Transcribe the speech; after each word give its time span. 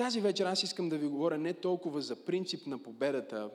Тази 0.00 0.20
вечер 0.20 0.46
аз 0.46 0.62
искам 0.62 0.88
да 0.88 0.98
ви 0.98 1.06
говоря 1.06 1.38
не 1.38 1.54
толкова 1.54 2.00
за 2.00 2.24
принцип 2.24 2.66
на 2.66 2.82
победата, 2.82 3.50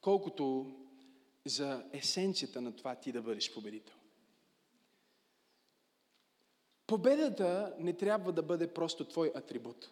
колкото 0.00 0.74
за 1.44 1.84
есенцията 1.92 2.60
на 2.60 2.76
това 2.76 2.94
ти 2.94 3.12
да 3.12 3.22
бъдеш 3.22 3.54
победител. 3.54 3.96
Победата 6.86 7.74
не 7.78 7.92
трябва 7.92 8.32
да 8.32 8.42
бъде 8.42 8.74
просто 8.74 9.04
твой 9.04 9.32
атрибут. 9.34 9.90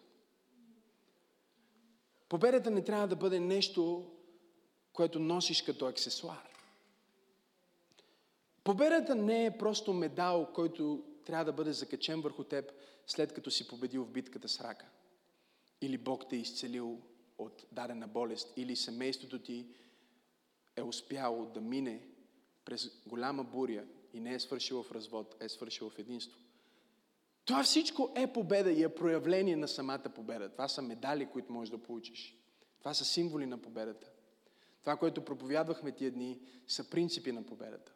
Победата 2.29 2.71
не 2.71 2.85
трябва 2.85 3.09
да 3.09 3.17
бъде 3.17 3.41
нещо, 3.41 4.11
което 4.93 5.19
носиш 5.19 5.63
като 5.63 5.87
аксесуар. 5.87 6.49
Победата 8.65 9.15
не 9.15 9.47
е 9.47 9.59
просто 9.59 9.93
медал, 9.93 10.53
който 10.55 11.05
трябва 11.25 11.45
да 11.45 11.53
бъде 11.53 11.73
закачен 11.73 12.21
върху 12.21 12.45
теб, 12.45 12.73
след 13.07 13.33
като 13.33 13.51
си 13.51 13.69
победил 13.69 14.05
в 14.05 14.11
битката 14.11 14.49
с 14.49 14.61
рака. 14.61 14.87
Или 15.83 15.99
Бог 15.99 16.29
те 16.29 16.37
е 16.37 16.39
изцелил 16.39 17.01
от 17.39 17.67
дадена 17.73 18.09
болест, 18.09 18.53
или 18.57 18.77
семейството 18.77 19.39
ти 19.39 19.67
е 20.77 20.83
успяло 20.83 21.47
да 21.47 21.61
мине 21.61 22.09
през 22.65 22.91
голяма 23.07 23.45
буря 23.45 23.85
и 24.13 24.21
не 24.21 24.35
е 24.35 24.41
свършило 24.41 24.83
в 24.83 24.93
развод, 24.93 25.37
е 25.41 25.49
свършило 25.49 25.91
в 25.91 25.99
единство. 25.99 26.39
Това 27.45 27.65
всичко 27.65 28.13
е 28.17 28.33
победа 28.33 28.71
и 28.71 28.83
е 28.83 28.95
проявление 28.95 29.57
на 29.57 29.69
самата 29.69 30.13
победа. 30.15 30.49
Това 30.49 30.69
са 30.69 30.83
медали, 30.83 31.27
които 31.27 31.53
можеш 31.53 31.71
да 31.71 31.83
получиш. 31.83 32.37
Това 32.79 32.95
са 32.95 33.05
символи 33.05 33.47
на 33.47 33.59
победата. 33.59 34.11
Това, 34.81 34.97
което 34.97 35.25
проповядвахме 35.25 35.93
тия 35.93 36.11
дни, 36.11 36.41
са 36.67 36.91
принципи 36.91 37.33
на 37.33 37.43
победата. 37.43 37.93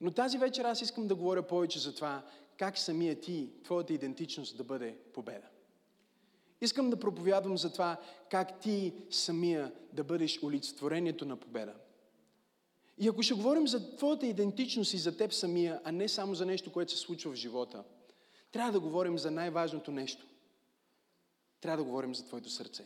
Но 0.00 0.10
тази 0.10 0.38
вечер 0.38 0.64
аз 0.64 0.80
искам 0.80 1.08
да 1.08 1.14
говоря 1.14 1.46
повече 1.46 1.78
за 1.78 1.94
това, 1.94 2.26
как 2.56 2.78
самия 2.78 3.20
ти, 3.20 3.50
твоята 3.64 3.92
идентичност 3.92 4.56
да 4.56 4.64
бъде 4.64 4.98
победа. 5.12 5.48
Искам 6.60 6.90
да 6.90 7.00
проповядвам 7.00 7.58
за 7.58 7.72
това, 7.72 8.00
как 8.30 8.60
ти 8.60 8.92
самия 9.10 9.72
да 9.92 10.04
бъдеш 10.04 10.42
олицетворението 10.42 11.24
на 11.24 11.36
победа. 11.36 11.74
И 12.98 13.08
ако 13.08 13.22
ще 13.22 13.34
говорим 13.34 13.68
за 13.68 13.96
твоята 13.96 14.26
идентичност 14.26 14.94
и 14.94 14.98
за 14.98 15.16
теб 15.16 15.32
самия, 15.32 15.80
а 15.84 15.92
не 15.92 16.08
само 16.08 16.34
за 16.34 16.46
нещо, 16.46 16.72
което 16.72 16.92
се 16.92 16.98
случва 16.98 17.32
в 17.32 17.34
живота, 17.34 17.84
трябва 18.52 18.72
да 18.72 18.80
говорим 18.80 19.18
за 19.18 19.30
най-важното 19.30 19.92
нещо. 19.92 20.26
Трябва 21.60 21.76
да 21.76 21.84
говорим 21.84 22.14
за 22.14 22.26
твоето 22.26 22.50
сърце. 22.50 22.84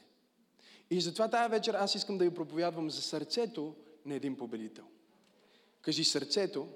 И 0.91 1.01
затова 1.01 1.29
тази 1.29 1.51
вечер 1.51 1.75
аз 1.75 1.95
искам 1.95 2.19
да 2.19 2.25
ви 2.25 2.35
проповядвам 2.35 2.91
за 2.91 3.03
сърцето 3.03 3.75
на 4.05 4.15
един 4.15 4.37
победител. 4.37 4.85
Кажи 5.83 6.05
сърцето 6.05 6.69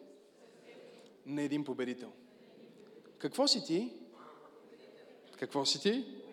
на 1.26 1.42
един 1.42 1.64
победител. 1.64 2.12
Какво 3.18 3.48
си 3.48 3.64
ти? 3.64 3.92
Какво 5.38 5.64
си 5.64 5.80
ти? 5.80 6.23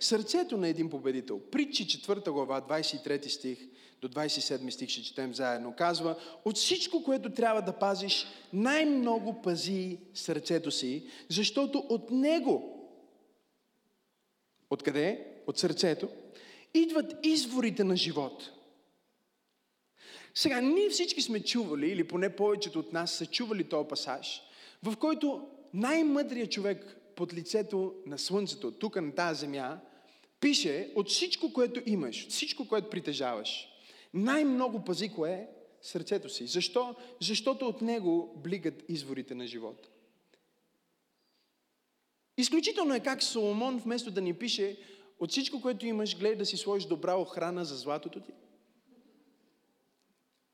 Сърцето 0.00 0.56
на 0.56 0.68
един 0.68 0.90
победител. 0.90 1.40
Притчи 1.40 1.86
4 1.86 2.30
глава, 2.30 2.60
23 2.60 3.28
стих 3.28 3.58
до 4.00 4.08
27 4.08 4.70
стих 4.70 4.88
ще 4.88 5.02
четем 5.02 5.34
заедно. 5.34 5.74
Казва, 5.78 6.16
от 6.44 6.56
всичко, 6.56 7.02
което 7.02 7.30
трябва 7.30 7.62
да 7.62 7.78
пазиш, 7.78 8.26
най-много 8.52 9.42
пази 9.42 9.98
сърцето 10.14 10.70
си, 10.70 11.06
защото 11.28 11.78
от 11.78 12.10
него, 12.10 12.88
откъде? 14.70 15.26
От 15.46 15.58
сърцето, 15.58 16.08
идват 16.74 17.26
изворите 17.26 17.84
на 17.84 17.96
живот. 17.96 18.50
Сега, 20.34 20.60
ние 20.60 20.88
всички 20.88 21.22
сме 21.22 21.40
чували, 21.40 21.90
или 21.90 22.08
поне 22.08 22.36
повечето 22.36 22.78
от 22.78 22.92
нас 22.92 23.12
са 23.12 23.26
чували 23.26 23.64
този 23.64 23.88
пасаж, 23.88 24.42
в 24.82 24.96
който 24.96 25.48
най-мъдрият 25.74 26.52
човек 26.52 26.95
под 27.16 27.34
лицето 27.34 27.94
на 28.06 28.18
Слънцето, 28.18 28.70
тук 28.70 28.96
на 28.96 29.14
тази 29.14 29.40
земя, 29.40 29.80
пише 30.40 30.92
от 30.94 31.08
всичко, 31.08 31.52
което 31.52 31.82
имаш, 31.86 32.24
от 32.24 32.30
всичко, 32.30 32.68
което 32.68 32.90
притежаваш, 32.90 33.68
най-много 34.14 34.84
пази 34.84 35.08
кое 35.08 35.48
сърцето 35.82 36.28
си. 36.28 36.46
Защо? 36.46 36.94
Защото 37.20 37.66
от 37.66 37.80
него 37.82 38.34
блигат 38.36 38.84
изворите 38.88 39.34
на 39.34 39.46
живота. 39.46 39.88
Изключително 42.36 42.94
е 42.94 43.00
как 43.00 43.22
Соломон, 43.22 43.78
вместо 43.78 44.10
да 44.10 44.20
ни 44.20 44.34
пише 44.34 44.78
от 45.20 45.30
всичко, 45.30 45.60
което 45.60 45.86
имаш, 45.86 46.18
гледай 46.18 46.36
да 46.36 46.46
си 46.46 46.56
сложиш 46.56 46.86
добра 46.88 47.14
охрана 47.14 47.64
за 47.64 47.76
златото 47.76 48.20
ти. 48.20 48.32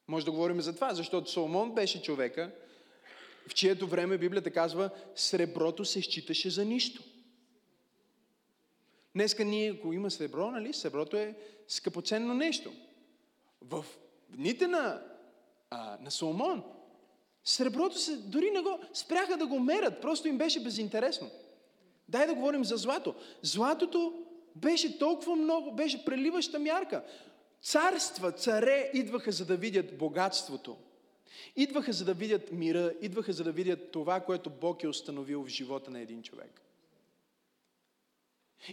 Може 0.09 0.25
да 0.25 0.33
говорим 0.33 0.61
за 0.61 0.75
това, 0.75 0.95
защото 0.95 1.31
Соломон 1.31 1.75
беше 1.75 2.03
човека, 2.03 2.55
в 3.49 3.55
чието 3.55 3.87
време 3.87 4.19
Библията 4.19 4.51
казва, 4.51 4.91
среброто 5.15 5.85
се 5.85 6.03
считаше 6.03 6.51
за 6.51 6.65
нищо. 6.65 7.03
Днеска 9.15 9.45
ние, 9.45 9.71
ако 9.71 9.93
има 9.93 10.11
сребро, 10.11 10.51
нали, 10.51 10.73
среброто 10.73 11.17
е 11.17 11.35
скъпоценно 11.69 12.35
нещо. 12.35 12.73
В 13.61 13.85
дните 14.29 14.67
на, 14.67 15.03
а, 15.71 15.99
на 16.01 16.11
Соломон, 16.11 16.65
среброто 17.45 17.99
се, 17.99 18.17
дори 18.17 18.51
не 18.51 18.61
го, 18.61 18.79
спряха 18.95 19.37
да 19.37 19.47
го 19.47 19.59
мерят, 19.59 20.01
просто 20.01 20.29
им 20.29 20.39
беше 20.39 20.63
безинтересно. 20.63 21.31
Дай 22.09 22.27
да 22.27 22.35
говорим 22.35 22.65
за 22.65 22.77
злато. 22.77 23.15
Златото 23.43 24.25
беше 24.57 24.99
толкова 24.99 25.37
много, 25.37 25.73
беше 25.73 26.05
преливаща 26.05 26.59
мярка. 26.59 27.05
Царства, 27.63 28.33
царе 28.33 28.91
идваха 28.95 29.33
за 29.33 29.47
да 29.47 29.57
видят 29.57 29.99
богатството. 29.99 30.77
Идваха 31.57 31.93
за 31.93 32.05
да 32.05 32.15
видят 32.15 32.53
мира, 32.53 32.95
идваха 33.01 33.33
за 33.33 33.45
да 33.45 33.53
видят 33.53 33.93
това, 33.93 34.21
което 34.21 34.51
Бог 34.51 34.83
е 34.83 34.89
установил 34.89 35.45
в 35.45 35.49
живота 35.49 35.91
на 35.91 36.01
един 36.01 36.23
човек. 36.23 36.61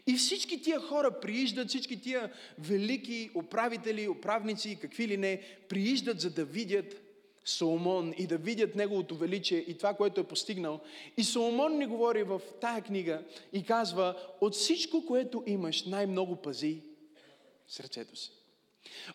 И 0.07 0.13
всички 0.13 0.61
тия 0.61 0.79
хора 0.79 1.19
прииждат, 1.19 1.69
всички 1.69 2.01
тия 2.01 2.33
велики 2.59 3.31
управители, 3.35 4.07
управници, 4.07 4.77
какви 4.81 5.07
ли 5.07 5.17
не, 5.17 5.41
прииждат 5.69 6.21
за 6.21 6.29
да 6.29 6.45
видят 6.45 7.01
Соломон 7.45 8.13
и 8.17 8.27
да 8.27 8.37
видят 8.37 8.75
неговото 8.75 9.15
величие 9.15 9.57
и 9.57 9.77
това, 9.77 9.93
което 9.93 10.21
е 10.21 10.27
постигнал. 10.27 10.79
И 11.17 11.23
Соломон 11.23 11.77
ни 11.77 11.85
говори 11.85 12.23
в 12.23 12.41
тая 12.61 12.81
книга 12.81 13.23
и 13.53 13.63
казва, 13.63 14.15
от 14.41 14.53
всичко, 14.53 15.05
което 15.05 15.43
имаш, 15.45 15.85
най-много 15.85 16.35
пази 16.35 16.81
сърцето 17.67 18.15
си. 18.15 18.31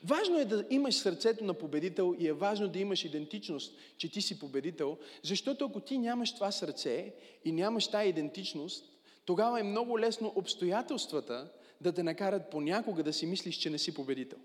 Важно 0.05 0.39
е 0.39 0.45
да 0.45 0.65
имаш 0.71 0.95
сърцето 0.95 1.45
на 1.45 1.55
победител 1.55 2.15
и 2.19 2.29
е 2.29 2.33
важно 2.33 2.69
да 2.69 2.79
имаш 2.79 3.05
идентичност, 3.05 3.79
че 3.97 4.11
ти 4.11 4.23
си 4.23 4.39
победител, 4.39 4.99
защото 5.23 5.65
ако 5.65 5.81
ти 5.81 5.99
нямаш 5.99 6.35
това 6.35 6.53
сърце 6.53 7.15
и 7.45 7.53
нямаш 7.53 7.89
тази 7.89 8.09
идентичност, 8.09 8.85
тогава 9.25 9.61
е 9.61 9.63
много 9.63 9.99
лесно 9.99 10.33
обстоятелствата 10.37 11.53
да 11.81 11.93
те 11.93 12.03
накарат 12.03 12.51
понякога 12.51 13.03
да 13.03 13.13
си 13.13 13.27
мислиш, 13.27 13.57
че 13.57 13.71
не 13.71 13.79
си 13.79 13.95
победител. 13.95 14.39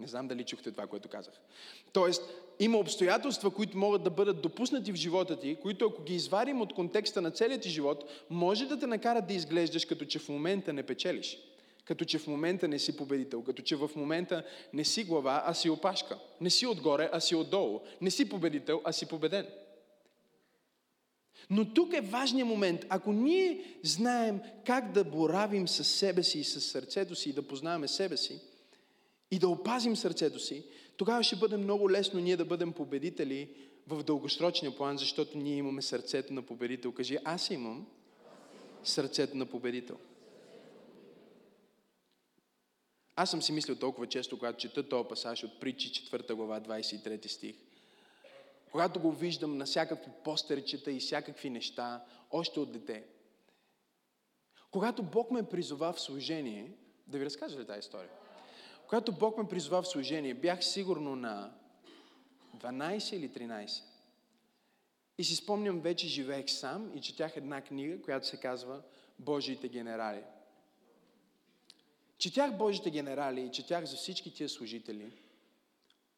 Не 0.00 0.06
знам 0.06 0.28
дали 0.28 0.44
чухте 0.44 0.70
това, 0.70 0.86
което 0.86 1.08
казах. 1.08 1.34
Тоест, 1.92 2.22
има 2.60 2.78
обстоятелства, 2.78 3.50
които 3.50 3.78
могат 3.78 4.02
да 4.02 4.10
бъдат 4.10 4.42
допуснати 4.42 4.92
в 4.92 4.96
живота 4.96 5.40
ти, 5.40 5.56
които 5.56 5.86
ако 5.86 6.02
ги 6.02 6.14
извадим 6.14 6.60
от 6.60 6.72
контекста 6.72 7.22
на 7.22 7.30
целият 7.30 7.62
ти 7.62 7.70
живот, 7.70 8.10
може 8.30 8.66
да 8.66 8.78
те 8.78 8.86
накарат 8.86 9.26
да 9.26 9.34
изглеждаш 9.34 9.84
като 9.84 10.04
че 10.04 10.18
в 10.18 10.28
момента 10.28 10.72
не 10.72 10.82
печелиш. 10.82 11.38
Като 11.84 12.04
че 12.04 12.18
в 12.18 12.26
момента 12.26 12.68
не 12.68 12.78
си 12.78 12.96
победител, 12.96 13.42
като 13.42 13.62
че 13.62 13.76
в 13.76 13.90
момента 13.96 14.44
не 14.72 14.84
си 14.84 15.04
глава, 15.04 15.42
а 15.46 15.54
си 15.54 15.70
опашка. 15.70 16.18
Не 16.40 16.50
си 16.50 16.66
отгоре, 16.66 17.10
а 17.12 17.20
си 17.20 17.34
отдолу. 17.34 17.80
Не 18.00 18.10
си 18.10 18.28
победител, 18.28 18.80
а 18.84 18.92
си 18.92 19.06
победен. 19.06 19.46
Но 21.50 21.74
тук 21.74 21.92
е 21.92 22.00
важният 22.00 22.48
момент. 22.48 22.86
Ако 22.88 23.12
ние 23.12 23.64
знаем 23.82 24.40
как 24.66 24.92
да 24.92 25.04
боравим 25.04 25.68
с 25.68 25.84
себе 25.84 26.22
си 26.22 26.38
и 26.38 26.44
с 26.44 26.60
сърцето 26.60 27.14
си 27.14 27.30
и 27.30 27.32
да 27.32 27.42
познаваме 27.42 27.88
себе 27.88 28.16
си 28.16 28.40
и 29.30 29.38
да 29.38 29.48
опазим 29.48 29.96
сърцето 29.96 30.38
си, 30.38 30.64
тогава 30.96 31.22
ще 31.22 31.36
бъде 31.36 31.56
много 31.56 31.90
лесно 31.90 32.20
ние 32.20 32.36
да 32.36 32.44
бъдем 32.44 32.72
победители 32.72 33.48
в 33.88 34.02
дългосрочния 34.02 34.76
план, 34.76 34.98
защото 34.98 35.38
ние 35.38 35.56
имаме 35.56 35.82
сърцето 35.82 36.32
на 36.32 36.42
победител. 36.42 36.92
Кажи, 36.92 37.18
аз 37.24 37.50
имам 37.50 37.86
сърцето 38.84 39.36
на 39.36 39.46
победител. 39.46 39.96
Аз 43.16 43.30
съм 43.30 43.42
си 43.42 43.52
мислил 43.52 43.76
толкова 43.76 44.06
често, 44.06 44.38
когато 44.38 44.58
чета 44.58 44.88
този 44.88 45.08
пасаж 45.08 45.44
от 45.44 45.60
притчи 45.60 45.88
4 45.88 46.34
глава 46.34 46.60
23 46.60 47.26
стих– 47.26 47.56
когато 48.74 49.00
го 49.00 49.12
виждам 49.12 49.58
на 49.58 49.64
всякакви 49.64 50.10
постерчета 50.24 50.90
и 50.90 51.00
всякакви 51.00 51.50
неща, 51.50 52.04
още 52.30 52.60
от 52.60 52.72
дете. 52.72 53.04
Когато 54.70 55.02
Бог 55.02 55.30
ме 55.30 55.48
призова 55.48 55.92
в 55.92 56.00
служение, 56.00 56.72
да 57.06 57.18
ви 57.18 57.24
разкажа 57.24 57.58
ли 57.58 57.66
тази 57.66 57.78
история? 57.78 58.10
Когато 58.88 59.12
Бог 59.12 59.38
ме 59.38 59.48
призова 59.48 59.82
в 59.82 59.88
служение, 59.88 60.34
бях 60.34 60.64
сигурно 60.64 61.16
на 61.16 61.54
12 62.56 63.16
или 63.16 63.30
13. 63.30 63.82
И 65.18 65.24
си 65.24 65.36
спомням, 65.36 65.80
вече 65.80 66.08
живеех 66.08 66.50
сам 66.50 66.92
и 66.94 67.00
четях 67.00 67.36
една 67.36 67.60
книга, 67.60 68.02
която 68.02 68.26
се 68.26 68.40
казва 68.40 68.82
Божиите 69.18 69.68
генерали. 69.68 70.22
Четях 72.24 72.56
Божите 72.56 72.90
генерали 72.90 73.40
и 73.40 73.50
четях 73.50 73.84
за 73.84 73.96
всички 73.96 74.34
тия 74.34 74.48
служители, 74.48 75.12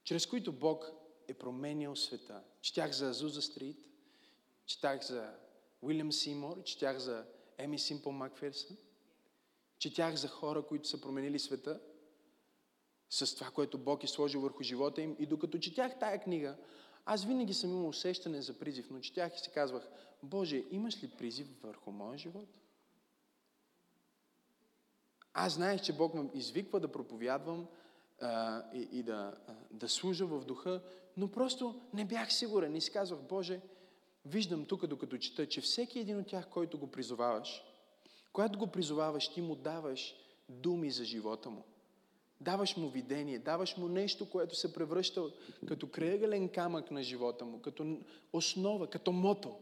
чрез 0.04 0.26
които 0.26 0.52
Бог 0.52 0.92
е 1.28 1.34
променял 1.34 1.96
света. 1.96 2.42
Четях 2.60 2.92
за 2.92 3.08
Азуза 3.08 3.42
Стрит, 3.42 3.76
четях 4.66 5.06
за 5.06 5.34
Уилям 5.82 6.12
Симор, 6.12 6.62
четях 6.62 6.98
за 6.98 7.24
Еми 7.58 7.78
Симпл 7.78 8.10
Макферсън, 8.10 8.76
четях 9.78 10.14
за 10.14 10.28
хора, 10.28 10.62
които 10.62 10.88
са 10.88 11.00
променили 11.00 11.38
света 11.38 11.80
с 13.10 13.34
това, 13.34 13.50
което 13.50 13.78
Бог 13.78 14.04
е 14.04 14.06
сложил 14.06 14.40
върху 14.40 14.62
живота 14.62 15.02
им. 15.02 15.16
И 15.18 15.26
докато 15.26 15.58
четях 15.58 15.98
тая 15.98 16.22
книга, 16.22 16.56
аз 17.04 17.24
винаги 17.24 17.54
съм 17.54 17.70
имал 17.70 17.88
усещане 17.88 18.42
за 18.42 18.58
призив, 18.58 18.90
но 18.90 19.00
четях 19.00 19.36
и 19.36 19.40
си 19.40 19.50
казвах, 19.54 19.88
Боже, 20.22 20.64
имаш 20.70 21.02
ли 21.02 21.10
призив 21.10 21.62
върху 21.62 21.90
моя 21.90 22.18
живот? 22.18 22.48
Аз 25.38 25.52
знаех, 25.52 25.82
че 25.82 25.92
Бог 25.92 26.14
ме 26.14 26.30
извиква 26.34 26.80
да 26.80 26.92
проповядвам 26.92 27.66
а, 28.20 28.62
и, 28.74 28.88
и 28.92 29.02
да, 29.02 29.34
а, 29.46 29.54
да 29.70 29.88
служа 29.88 30.26
в 30.26 30.44
духа, 30.44 30.82
но 31.16 31.28
просто 31.28 31.80
не 31.94 32.04
бях 32.04 32.32
сигурен 32.32 32.76
и 32.76 32.80
си 32.80 32.92
казвах, 32.92 33.20
Боже, 33.20 33.60
виждам 34.26 34.64
тук, 34.64 34.86
докато 34.86 35.18
чета, 35.18 35.48
че 35.48 35.60
всеки 35.60 35.98
един 35.98 36.18
от 36.18 36.26
тях, 36.26 36.48
който 36.48 36.78
го 36.78 36.86
призоваваш, 36.86 37.62
когато 38.32 38.58
го 38.58 38.66
призоваваш, 38.66 39.28
ти 39.28 39.40
му 39.40 39.54
даваш 39.54 40.14
думи 40.48 40.90
за 40.90 41.04
живота 41.04 41.50
му. 41.50 41.64
Даваш 42.40 42.76
му 42.76 42.88
видение, 42.88 43.38
даваш 43.38 43.76
му 43.76 43.88
нещо, 43.88 44.30
което 44.30 44.54
се 44.54 44.72
превръща 44.72 45.22
като 45.68 45.90
крайъгълен 45.90 46.48
камък 46.48 46.90
на 46.90 47.02
живота 47.02 47.44
му, 47.44 47.60
като 47.60 47.98
основа, 48.32 48.90
като 48.90 49.12
мото. 49.12 49.56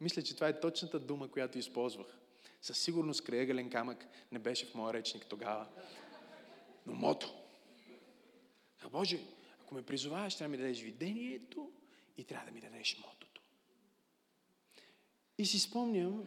Мисля, 0.00 0.22
че 0.22 0.34
това 0.34 0.48
е 0.48 0.60
точната 0.60 0.98
дума, 0.98 1.28
която 1.28 1.58
използвах. 1.58 2.19
Със 2.62 2.78
сигурност 2.78 3.24
крайъгълен 3.24 3.70
камък 3.70 4.06
не 4.32 4.38
беше 4.38 4.66
в 4.66 4.74
моя 4.74 4.92
речник 4.92 5.26
тогава. 5.26 5.66
Но 6.86 6.94
мото. 6.94 7.34
А 8.82 8.88
Боже, 8.88 9.20
ако 9.62 9.74
ме 9.74 9.82
призоваваш, 9.82 10.36
трябва 10.36 10.50
да 10.50 10.56
ми 10.56 10.62
дадеш 10.62 10.82
видението 10.82 11.72
и 12.16 12.24
трябва 12.24 12.46
да 12.46 12.52
ми 12.52 12.60
дадеш 12.60 12.98
мотото. 12.98 13.42
И 15.38 15.46
си 15.46 15.60
спомням, 15.60 16.24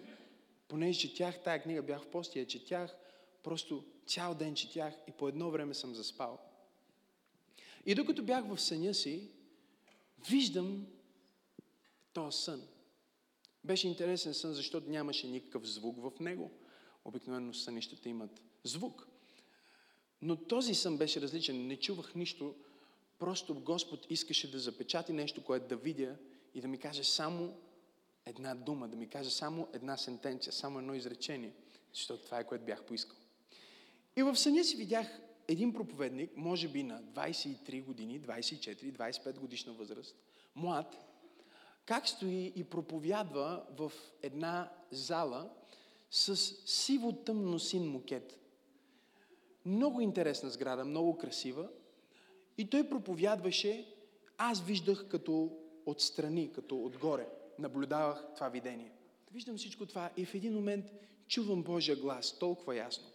понеже 0.67 0.99
четях 0.99 1.43
тая 1.43 1.63
книга, 1.63 1.81
бях 1.81 2.01
в 2.01 2.11
постия, 2.11 2.47
четях, 2.47 2.95
просто 3.43 3.85
цял 4.07 4.35
ден 4.35 4.55
четях 4.55 4.93
и 5.07 5.11
по 5.11 5.27
едно 5.27 5.51
време 5.51 5.73
съм 5.73 5.95
заспал. 5.95 6.39
И 7.85 7.95
докато 7.95 8.23
бях 8.23 8.45
в 8.45 8.61
съня 8.61 8.93
си, 8.93 9.29
виждам 10.29 10.87
този 12.13 12.37
сън. 12.37 12.67
Беше 13.63 13.87
интересен 13.87 14.33
сън, 14.33 14.53
защото 14.53 14.89
нямаше 14.89 15.27
никакъв 15.27 15.67
звук 15.67 15.97
в 15.97 16.19
него. 16.19 16.51
Обикновено 17.05 17.53
сънищата 17.53 18.09
имат 18.09 18.41
звук. 18.63 19.07
Но 20.21 20.35
този 20.35 20.75
сън 20.75 20.97
беше 20.97 21.21
различен. 21.21 21.67
Не 21.67 21.79
чувах 21.79 22.15
нищо. 22.15 22.55
Просто 23.19 23.55
Господ 23.55 24.05
искаше 24.09 24.51
да 24.51 24.59
запечати 24.59 25.13
нещо, 25.13 25.43
което 25.43 25.67
да 25.67 25.75
видя 25.75 26.15
и 26.53 26.61
да 26.61 26.67
ми 26.67 26.77
каже 26.77 27.03
само 27.03 27.57
една 28.25 28.55
дума, 28.55 28.87
да 28.87 28.95
ми 28.95 29.09
каже 29.09 29.29
само 29.29 29.67
една 29.73 29.97
сентенция, 29.97 30.53
само 30.53 30.79
едно 30.79 30.93
изречение. 30.93 31.53
Защото 31.93 32.25
това 32.25 32.39
е 32.39 32.47
което 32.47 32.65
бях 32.65 32.83
поискал. 32.83 33.17
И 34.15 34.23
в 34.23 34.35
съня 34.35 34.63
си 34.63 34.77
видях 34.77 35.07
един 35.47 35.73
проповедник, 35.73 36.31
може 36.35 36.67
би 36.67 36.83
на 36.83 37.03
23 37.03 37.83
години, 37.83 38.21
24, 38.21 38.91
25 38.91 39.39
годишна 39.39 39.73
възраст, 39.73 40.15
млад, 40.55 41.12
как 41.85 42.09
стои 42.09 42.53
и 42.55 42.63
проповядва 42.63 43.63
в 43.77 43.91
една 44.21 44.71
зала 44.91 45.49
с 46.11 46.35
сиво 46.65 47.11
тъмно 47.11 47.59
син 47.59 47.91
мукет. 47.91 48.39
Много 49.65 50.01
интересна 50.01 50.49
сграда, 50.49 50.85
много 50.85 51.17
красива. 51.17 51.69
И 52.57 52.69
той 52.69 52.89
проповядваше, 52.89 53.85
аз 54.37 54.61
виждах 54.61 55.07
като 55.07 55.57
отстрани, 55.85 56.51
като 56.51 56.83
отгоре. 56.83 57.27
Наблюдавах 57.59 58.25
това 58.35 58.49
видение. 58.49 58.91
Виждам 59.31 59.57
всичко 59.57 59.85
това 59.85 60.09
и 60.17 60.25
в 60.25 60.35
един 60.35 60.53
момент 60.53 60.85
чувам 61.27 61.63
Божия 61.63 61.95
глас 61.95 62.39
толкова 62.39 62.75
ясно. 62.75 63.07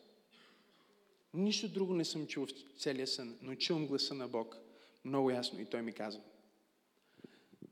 Нищо 1.34 1.68
друго 1.68 1.94
не 1.94 2.04
съм 2.04 2.26
чул 2.26 2.46
в 2.46 2.80
целия 2.80 3.06
сън, 3.06 3.38
но 3.42 3.54
чувам 3.54 3.86
гласа 3.86 4.14
на 4.14 4.28
Бог 4.28 4.58
много 5.04 5.30
ясно 5.30 5.60
и 5.60 5.64
Той 5.64 5.82
ми 5.82 5.92
казва. 5.92 6.22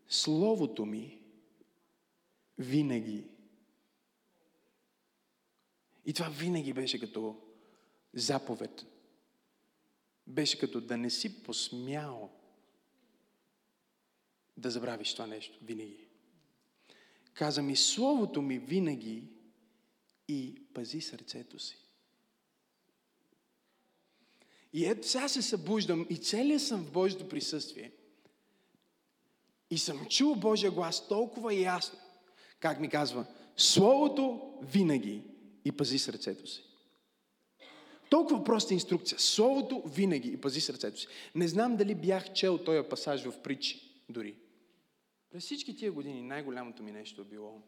Словото 0.09 0.87
ми 0.87 1.19
винаги. 2.59 3.25
И 6.07 6.13
това 6.13 6.29
винаги 6.29 6.73
беше 6.73 7.01
като 7.01 7.43
заповед. 8.15 8.87
Беше 10.27 10.59
като 10.59 10.81
да 10.81 10.97
не 10.97 11.11
си 11.11 11.43
посмял 11.43 12.31
да 14.57 14.71
забравиш 14.71 15.13
това 15.13 15.27
нещо. 15.27 15.59
Винаги. 15.63 16.07
Каза 17.35 17.63
ми, 17.63 17.77
Словото 17.77 18.43
ми 18.43 18.59
винаги 18.59 19.25
и 20.29 20.63
пази 20.75 21.01
сърцето 21.01 21.59
си. 21.59 21.79
И 24.73 24.87
ето 24.87 25.09
сега 25.09 25.29
се 25.29 25.43
събуждам 25.43 26.07
и 26.11 26.17
целият 26.17 26.63
съм 26.63 26.85
в 26.85 26.93
Божието 26.93 27.29
присъствие. 27.29 27.93
И 29.71 29.79
съм 29.79 30.07
чул 30.07 30.35
Божия 30.35 30.71
глас 30.71 31.09
толкова 31.09 31.55
ясно, 31.55 31.99
как 32.61 32.81
ми 32.81 32.89
казва, 32.89 33.27
Словото 33.57 34.53
винаги 34.63 35.23
и 35.65 35.73
пази 35.73 35.99
сърцето 35.99 36.47
си. 36.47 36.63
Толкова 38.11 38.45
проста 38.45 38.75
инструкция. 38.75 39.19
Словото 39.19 39.83
винаги 39.87 40.29
и 40.29 40.41
пази 40.41 40.61
сърцето 40.61 41.01
си. 41.01 41.07
Не 41.35 41.49
знам 41.49 41.77
дали 41.77 41.95
бях 41.95 42.33
чел 42.33 42.59
този 42.59 42.89
пасаж 42.89 43.25
в 43.25 43.43
притчи 43.43 44.03
дори. 44.09 44.37
През 45.31 45.45
всички 45.45 45.77
тия 45.77 45.93
години 45.93 46.23
най-голямото 46.23 46.83
ми 46.83 46.93
нещо 46.93 47.21
е 47.21 47.25
било 47.25 47.63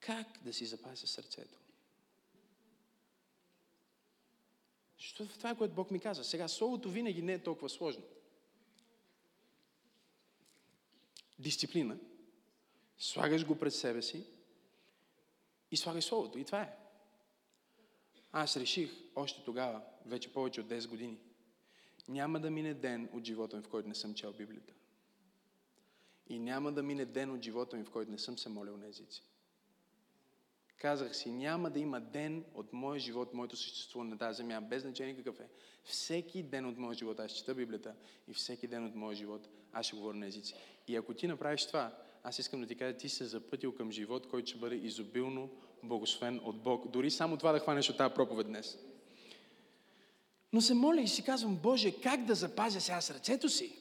как 0.00 0.26
да 0.44 0.52
си 0.52 0.66
запася 0.66 1.06
сърцето. 1.06 1.58
Защото 4.98 5.36
това 5.36 5.50
е 5.50 5.56
което 5.56 5.74
Бог 5.74 5.90
ми 5.90 6.00
каза. 6.00 6.24
Сега, 6.24 6.48
Словото 6.48 6.90
винаги 6.90 7.22
не 7.22 7.32
е 7.32 7.42
толкова 7.42 7.68
сложно. 7.68 8.02
Дисциплина. 11.40 11.98
Слагаш 12.98 13.46
го 13.46 13.58
пред 13.58 13.74
себе 13.74 14.02
си 14.02 14.26
и 15.70 15.76
слагаш 15.76 16.04
Словото. 16.04 16.38
И 16.38 16.44
това 16.44 16.62
е. 16.62 16.76
Аз 18.32 18.56
реших 18.56 18.90
още 19.16 19.44
тогава, 19.44 19.82
вече 20.06 20.32
повече 20.32 20.60
от 20.60 20.66
10 20.66 20.88
години, 20.88 21.18
няма 22.08 22.40
да 22.40 22.50
мине 22.50 22.74
ден 22.74 23.08
от 23.12 23.24
живота 23.24 23.56
ми, 23.56 23.62
в 23.62 23.68
който 23.68 23.88
не 23.88 23.94
съм 23.94 24.14
чел 24.14 24.32
Библията. 24.32 24.74
И 26.28 26.38
няма 26.38 26.72
да 26.72 26.82
мине 26.82 27.04
ден 27.04 27.30
от 27.30 27.42
живота 27.42 27.76
ми, 27.76 27.84
в 27.84 27.90
който 27.90 28.10
не 28.10 28.18
съм 28.18 28.38
се 28.38 28.48
молил 28.48 28.76
на 28.76 28.86
езици. 28.86 29.22
Казах 30.76 31.16
си, 31.16 31.32
няма 31.32 31.70
да 31.70 31.78
има 31.78 32.00
ден 32.00 32.44
от 32.54 32.72
моя 32.72 33.00
живот, 33.00 33.34
моето 33.34 33.56
съществуване 33.56 34.10
на 34.10 34.18
тази 34.18 34.36
земя, 34.36 34.60
без 34.60 34.82
значение 34.82 35.16
какъв 35.16 35.40
е. 35.40 35.48
Всеки 35.84 36.42
ден 36.42 36.66
от 36.66 36.78
моя 36.78 36.94
живот 36.94 37.20
аз 37.20 37.32
чета 37.32 37.54
Библията 37.54 37.94
и 38.28 38.34
всеки 38.34 38.66
ден 38.66 38.86
от 38.86 38.94
моя 38.94 39.16
живот 39.16 39.48
аз 39.72 39.86
ще 39.86 39.96
говоря 39.96 40.16
на 40.16 40.26
езици. 40.26 40.54
И 40.88 40.96
ако 40.96 41.14
ти 41.14 41.26
направиш 41.26 41.66
това, 41.66 41.94
аз 42.22 42.38
искам 42.38 42.60
да 42.60 42.66
ти 42.66 42.74
кажа, 42.74 42.96
ти 42.96 43.08
се 43.08 43.24
запътил 43.24 43.74
към 43.74 43.92
живот, 43.92 44.28
който 44.28 44.48
ще 44.48 44.58
бъде 44.58 44.76
изобилно 44.76 45.50
благословен 45.82 46.40
от 46.44 46.56
Бог. 46.56 46.88
Дори 46.88 47.10
само 47.10 47.36
това 47.36 47.52
да 47.52 47.58
хванеш 47.58 47.90
от 47.90 47.96
тази 47.96 48.14
проповед 48.14 48.46
днес. 48.46 48.78
Но 50.52 50.60
се 50.60 50.74
моля 50.74 51.00
и 51.00 51.08
си 51.08 51.24
казвам, 51.24 51.56
Боже, 51.56 51.92
как 52.02 52.24
да 52.24 52.34
запазя 52.34 52.80
сега 52.80 53.00
сърцето 53.00 53.48
си? 53.48 53.72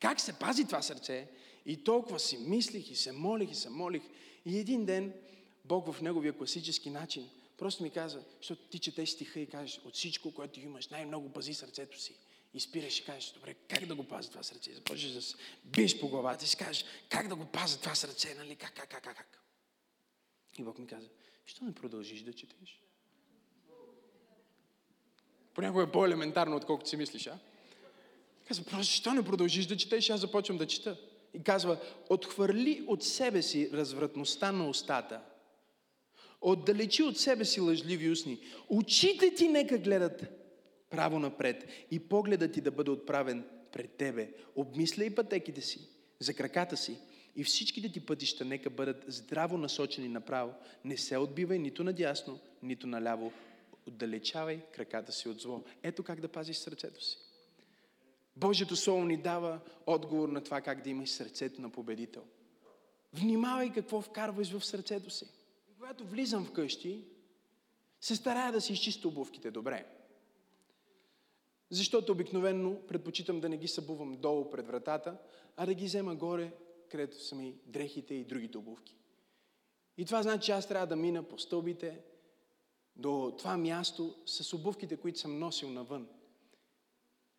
Как 0.00 0.20
се 0.20 0.38
пази 0.38 0.64
това 0.64 0.82
сърце? 0.82 1.28
И 1.66 1.84
толкова 1.84 2.18
си 2.18 2.38
мислих 2.38 2.90
и 2.90 2.96
се 2.96 3.12
молих 3.12 3.50
и 3.50 3.54
се 3.54 3.70
молих. 3.70 4.02
И 4.44 4.58
един 4.58 4.84
ден 4.84 5.12
Бог 5.64 5.92
в 5.92 6.02
неговия 6.02 6.32
класически 6.32 6.90
начин 6.90 7.28
просто 7.62 7.82
ми 7.82 7.90
каза, 7.90 8.22
защото 8.40 8.62
ти 8.62 8.78
четеш 8.78 9.10
стиха 9.10 9.40
и 9.40 9.46
кажеш, 9.46 9.80
от 9.84 9.94
всичко, 9.94 10.34
което 10.34 10.60
имаш, 10.60 10.88
най-много 10.88 11.32
пази 11.32 11.54
сърцето 11.54 12.00
си. 12.00 12.14
И 12.54 12.60
спираш 12.60 12.98
и 12.98 13.04
кажеш, 13.04 13.32
добре, 13.32 13.54
как 13.54 13.86
да 13.86 13.94
го 13.94 14.04
пазя 14.04 14.30
това 14.30 14.42
сърце? 14.42 14.70
И 14.70 14.74
започваш 14.74 15.12
да 15.12 15.22
се 15.22 15.34
биеш 15.64 16.00
по 16.00 16.08
главата 16.08 16.44
и 16.44 16.48
си 16.48 16.56
кажеш, 16.56 16.84
как 17.08 17.28
да 17.28 17.34
го 17.34 17.44
пазя 17.44 17.80
това 17.80 17.94
сърце, 17.94 18.34
нали? 18.34 18.56
Как, 18.56 18.74
как, 18.74 18.88
как, 18.88 19.02
как? 19.02 19.42
И 20.58 20.62
Бог 20.62 20.78
ми 20.78 20.86
каза, 20.86 21.08
що 21.46 21.64
не 21.64 21.74
продължиш 21.74 22.22
да 22.22 22.32
четеш? 22.32 22.82
Понякога 25.54 25.82
е 25.82 25.92
по-елементарно, 25.92 26.56
отколкото 26.56 26.88
си 26.88 26.96
мислиш, 26.96 27.26
а? 27.26 27.38
Казва, 28.48 28.64
просто, 28.64 28.94
що 28.94 29.14
не 29.14 29.24
продължиш 29.24 29.66
да 29.66 29.76
четеш? 29.76 30.10
Аз 30.10 30.20
започвам 30.20 30.58
да 30.58 30.66
чета. 30.66 30.96
И 31.34 31.42
казва, 31.42 31.80
отхвърли 32.08 32.84
от 32.86 33.04
себе 33.04 33.42
си 33.42 33.70
развратността 33.72 34.52
на 34.52 34.68
устата. 34.68 35.20
Отдалечи 36.40 37.02
от 37.02 37.18
себе 37.18 37.44
си 37.44 37.60
лъжливи 37.60 38.10
устни. 38.10 38.40
Очите 38.68 39.34
ти 39.34 39.48
нека 39.48 39.78
гледат 39.78 40.41
право 40.92 41.18
напред 41.18 41.68
и 41.90 41.98
погледът 41.98 42.52
ти 42.52 42.60
да 42.60 42.70
бъде 42.70 42.90
отправен 42.90 43.44
пред 43.72 43.90
тебе. 43.90 44.32
Обмисляй 44.56 45.14
пътеките 45.14 45.60
си, 45.60 45.88
за 46.18 46.34
краката 46.34 46.76
си 46.76 46.98
и 47.36 47.44
всичките 47.44 47.92
ти 47.92 48.06
пътища 48.06 48.44
нека 48.44 48.70
бъдат 48.70 49.04
здраво 49.08 49.58
насочени 49.58 50.08
направо. 50.08 50.54
Не 50.84 50.96
се 50.96 51.18
отбивай 51.18 51.58
нито 51.58 51.84
надясно, 51.84 52.38
нито 52.62 52.86
наляво. 52.86 53.32
Отдалечавай 53.86 54.60
краката 54.74 55.12
си 55.12 55.28
от 55.28 55.40
зло. 55.40 55.64
Ето 55.82 56.02
как 56.02 56.20
да 56.20 56.28
пазиш 56.28 56.56
сърцето 56.56 57.04
си. 57.04 57.18
Божието 58.36 58.76
Слово 58.76 59.04
ни 59.04 59.16
дава 59.16 59.60
отговор 59.86 60.28
на 60.28 60.44
това 60.44 60.60
как 60.60 60.82
да 60.82 60.90
имаш 60.90 61.10
сърцето 61.10 61.62
на 61.62 61.70
победител. 61.70 62.22
Внимавай 63.12 63.72
какво 63.72 64.00
вкарваш 64.00 64.50
в 64.50 64.64
сърцето 64.64 65.10
си. 65.10 65.26
Когато 65.78 66.04
влизам 66.04 66.44
вкъщи, 66.44 67.04
се 68.00 68.16
старая 68.16 68.52
да 68.52 68.60
си 68.60 68.72
изчиста 68.72 69.08
обувките 69.08 69.50
добре. 69.50 69.86
Защото 71.72 72.12
обикновенно 72.12 72.80
предпочитам 72.88 73.40
да 73.40 73.48
не 73.48 73.56
ги 73.56 73.68
събувам 73.68 74.16
долу 74.16 74.50
пред 74.50 74.66
вратата, 74.66 75.18
а 75.56 75.66
да 75.66 75.74
ги 75.74 75.84
взема 75.84 76.14
горе, 76.14 76.52
където 76.90 77.24
са 77.24 77.34
ми 77.34 77.54
дрехите 77.66 78.14
и 78.14 78.24
другите 78.24 78.58
обувки. 78.58 78.96
И 79.96 80.04
това 80.04 80.22
значи, 80.22 80.46
че 80.46 80.52
аз 80.52 80.68
трябва 80.68 80.86
да 80.86 80.96
мина 80.96 81.22
по 81.22 81.38
стълбите 81.38 82.00
до 82.96 83.34
това 83.38 83.56
място 83.56 84.14
с 84.26 84.52
обувките, 84.52 84.96
които 84.96 85.18
съм 85.18 85.38
носил 85.38 85.70
навън. 85.70 86.08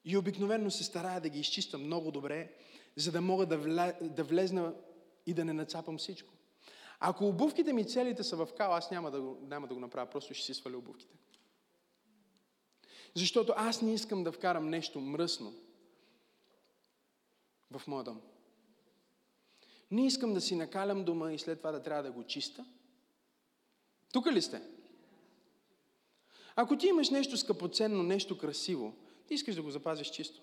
И 0.05 0.17
обикновено 0.17 0.71
се 0.71 0.83
старая 0.83 1.21
да 1.21 1.29
ги 1.29 1.39
изчиста 1.39 1.77
много 1.77 2.11
добре, 2.11 2.53
за 2.95 3.11
да 3.11 3.21
мога 3.21 3.45
да, 3.45 3.57
вля... 3.57 3.93
да 4.01 4.23
влезна 4.23 4.75
и 5.25 5.33
да 5.33 5.45
не 5.45 5.53
нацапам 5.53 5.97
всичко. 5.97 6.33
Ако 6.99 7.27
обувките 7.27 7.73
ми 7.73 7.87
целите 7.87 8.23
са 8.23 8.35
в 8.35 8.49
кал, 8.57 8.73
аз 8.73 8.91
няма 8.91 9.11
да, 9.11 9.21
няма 9.41 9.67
да 9.67 9.73
го 9.73 9.79
направя, 9.79 10.09
просто 10.09 10.33
ще 10.33 10.45
си 10.45 10.53
сваля 10.53 10.77
обувките. 10.77 11.15
Защото 13.15 13.53
аз 13.55 13.81
не 13.81 13.93
искам 13.93 14.23
да 14.23 14.31
вкарам 14.31 14.69
нещо 14.69 15.01
мръсно 15.01 15.53
в 17.71 17.87
моя 17.87 18.03
дом. 18.03 18.21
Не 19.91 20.05
искам 20.05 20.33
да 20.33 20.41
си 20.41 20.55
накалям 20.55 21.03
дома 21.03 21.31
и 21.31 21.39
след 21.39 21.57
това 21.57 21.71
да 21.71 21.83
трябва 21.83 22.03
да 22.03 22.11
го 22.11 22.23
чиста. 22.23 22.65
Тук 24.11 24.27
ли 24.31 24.41
сте? 24.41 24.61
Ако 26.55 26.77
ти 26.77 26.87
имаш 26.87 27.09
нещо 27.09 27.37
скъпоценно, 27.37 28.03
нещо 28.03 28.37
красиво, 28.37 28.95
ти 29.27 29.33
искаш 29.33 29.55
да 29.55 29.61
го 29.61 29.71
запазиш 29.71 30.09
чисто. 30.09 30.41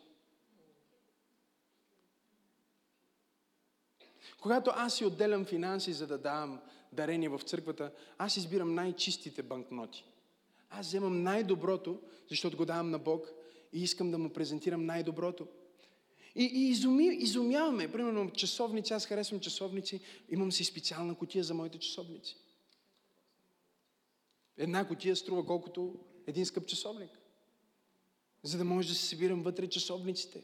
Когато 4.40 4.70
аз 4.74 4.94
си 4.94 5.04
отделям 5.04 5.44
финанси, 5.44 5.92
за 5.92 6.06
да 6.06 6.18
давам 6.18 6.60
дарение 6.92 7.28
в 7.28 7.40
църквата, 7.44 7.92
аз 8.18 8.36
избирам 8.36 8.74
най-чистите 8.74 9.42
банкноти. 9.42 10.09
Аз 10.70 10.86
вземам 10.86 11.22
най-доброто, 11.22 12.00
защото 12.28 12.56
го 12.56 12.64
давам 12.64 12.90
на 12.90 12.98
Бог 12.98 13.32
и 13.72 13.82
искам 13.82 14.10
да 14.10 14.18
му 14.18 14.30
презентирам 14.30 14.86
най-доброто. 14.86 15.46
И, 16.34 16.44
и 16.44 16.68
изуми, 16.68 17.06
изумяваме. 17.06 17.92
Примерно 17.92 18.30
часовници, 18.30 18.92
аз 18.92 19.06
харесвам 19.06 19.40
часовници, 19.40 20.00
имам 20.28 20.52
си 20.52 20.64
специална 20.64 21.14
котия 21.14 21.44
за 21.44 21.54
моите 21.54 21.78
часовници. 21.78 22.36
Една 24.56 24.88
котия 24.88 25.16
струва 25.16 25.46
колкото 25.46 25.94
един 26.26 26.46
скъп 26.46 26.66
часовник. 26.66 27.10
За 28.42 28.58
да 28.58 28.64
може 28.64 28.88
да 28.88 28.94
се 28.94 29.06
събирам 29.06 29.42
вътре 29.42 29.68
часовниците. 29.68 30.42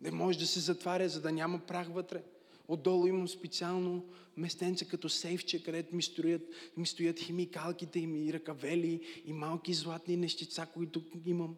Не 0.00 0.10
може 0.10 0.38
да 0.38 0.46
се 0.46 0.60
затваря, 0.60 1.08
за 1.08 1.20
да 1.20 1.32
няма 1.32 1.58
прах 1.58 1.88
вътре. 1.88 2.22
Отдолу 2.68 3.06
имам 3.06 3.28
специално 3.28 4.04
местенце 4.36 4.88
като 4.88 5.08
сейфче, 5.08 5.62
където 5.62 5.96
ми 5.96 6.02
стоят, 6.02 6.42
ми 6.76 6.86
стоят 6.86 7.18
химикалките 7.18 8.00
и 8.00 8.32
ръкавели 8.32 9.22
и 9.26 9.32
малки 9.32 9.74
златни 9.74 10.16
нещица, 10.16 10.66
които 10.74 11.02
имам. 11.26 11.56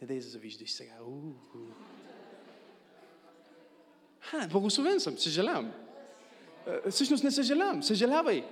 Не 0.00 0.06
дай 0.06 0.16
да 0.16 0.22
завиждаш 0.22 0.70
сега. 0.70 0.94
У-у-у. 1.02 1.58
Ха, 4.20 4.48
благословен 4.50 5.00
съм, 5.00 5.18
съжалявам. 5.18 5.72
Е, 6.66 6.90
всъщност 6.90 7.24
не 7.24 7.30
съжалявам, 7.30 7.82
съжалявай. 7.82 8.44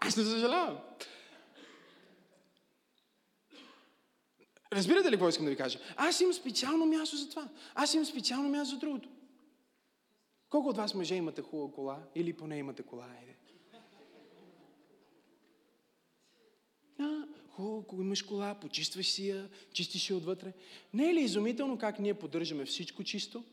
Аз 0.00 0.16
не 0.16 0.24
съжалявам. 0.24 0.78
Разбирате 4.74 5.08
ли 5.08 5.12
какво 5.12 5.28
искам 5.28 5.44
да 5.44 5.50
ви 5.50 5.56
кажа? 5.56 5.78
Аз 5.96 6.20
имам 6.20 6.34
специално 6.34 6.86
място 6.86 7.16
за 7.16 7.30
това. 7.30 7.48
Аз 7.74 7.94
имам 7.94 8.06
специално 8.06 8.48
място 8.48 8.74
за 8.74 8.80
другото. 8.80 9.08
Колко 10.48 10.68
от 10.68 10.76
вас 10.76 10.94
мъже 10.94 11.14
имате 11.14 11.42
хубава 11.42 11.72
кола? 11.72 12.02
Или 12.14 12.32
поне 12.32 12.58
имате 12.58 12.82
кола? 12.82 13.06
Айде. 13.18 13.36
А, 16.98 17.26
хубаво, 17.50 17.80
ако 17.80 18.02
имаш 18.02 18.22
кола, 18.22 18.54
почистваш 18.60 19.10
си 19.10 19.28
я, 19.28 19.50
чистиш 19.72 20.10
я 20.10 20.16
отвътре. 20.16 20.52
Не 20.94 21.10
е 21.10 21.14
ли 21.14 21.20
изумително 21.20 21.78
как 21.78 21.98
ние 21.98 22.14
поддържаме 22.14 22.64
всичко 22.64 23.04
чисто? 23.04 23.44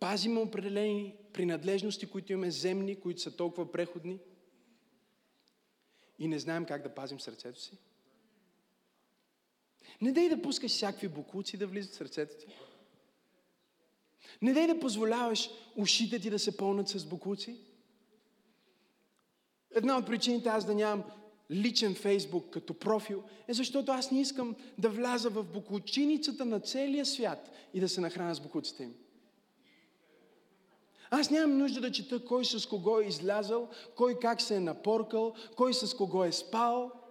Пазиме 0.00 0.40
определени 0.40 1.14
принадлежности, 1.32 2.06
които 2.06 2.32
имаме 2.32 2.50
земни, 2.50 3.00
които 3.00 3.20
са 3.20 3.36
толкова 3.36 3.72
преходни. 3.72 4.18
И 6.18 6.28
не 6.28 6.38
знаем 6.38 6.64
как 6.64 6.82
да 6.82 6.94
пазим 6.94 7.20
сърцето 7.20 7.60
си. 7.60 7.78
Не 10.02 10.12
дай 10.12 10.28
да 10.28 10.42
пускаш 10.42 10.70
всякакви 10.70 11.08
букуци 11.08 11.56
да 11.56 11.66
влизат 11.66 11.92
в 11.92 11.96
сърцето 11.96 12.34
ти. 12.36 12.46
Не 14.42 14.52
дай 14.52 14.66
да 14.66 14.80
позволяваш 14.80 15.50
ушите 15.76 16.18
ти 16.18 16.30
да 16.30 16.38
се 16.38 16.56
пълнат 16.56 16.88
с 16.88 17.04
букуци. 17.04 17.56
Една 19.74 19.98
от 19.98 20.06
причините 20.06 20.48
аз 20.48 20.64
да 20.64 20.74
нямам 20.74 21.04
личен 21.50 21.94
фейсбук 21.94 22.50
като 22.50 22.74
профил 22.74 23.22
е 23.48 23.52
защото 23.52 23.92
аз 23.92 24.10
не 24.10 24.20
искам 24.20 24.56
да 24.78 24.90
вляза 24.90 25.30
в 25.30 25.44
букучиницата 25.44 26.44
на 26.44 26.60
целия 26.60 27.06
свят 27.06 27.50
и 27.74 27.80
да 27.80 27.88
се 27.88 28.00
нахраня 28.00 28.34
с 28.34 28.40
букуците 28.40 28.82
им. 28.82 28.94
Аз 31.10 31.30
нямам 31.30 31.58
нужда 31.58 31.80
да 31.80 31.92
чета 31.92 32.24
кой 32.24 32.44
с 32.44 32.66
кого 32.66 33.00
е 33.00 33.06
излязал, 33.06 33.68
кой 33.96 34.18
как 34.18 34.40
се 34.40 34.56
е 34.56 34.60
напоркал, 34.60 35.34
кой 35.56 35.74
с 35.74 35.94
кого 35.94 36.24
е 36.24 36.32
спал. 36.32 37.01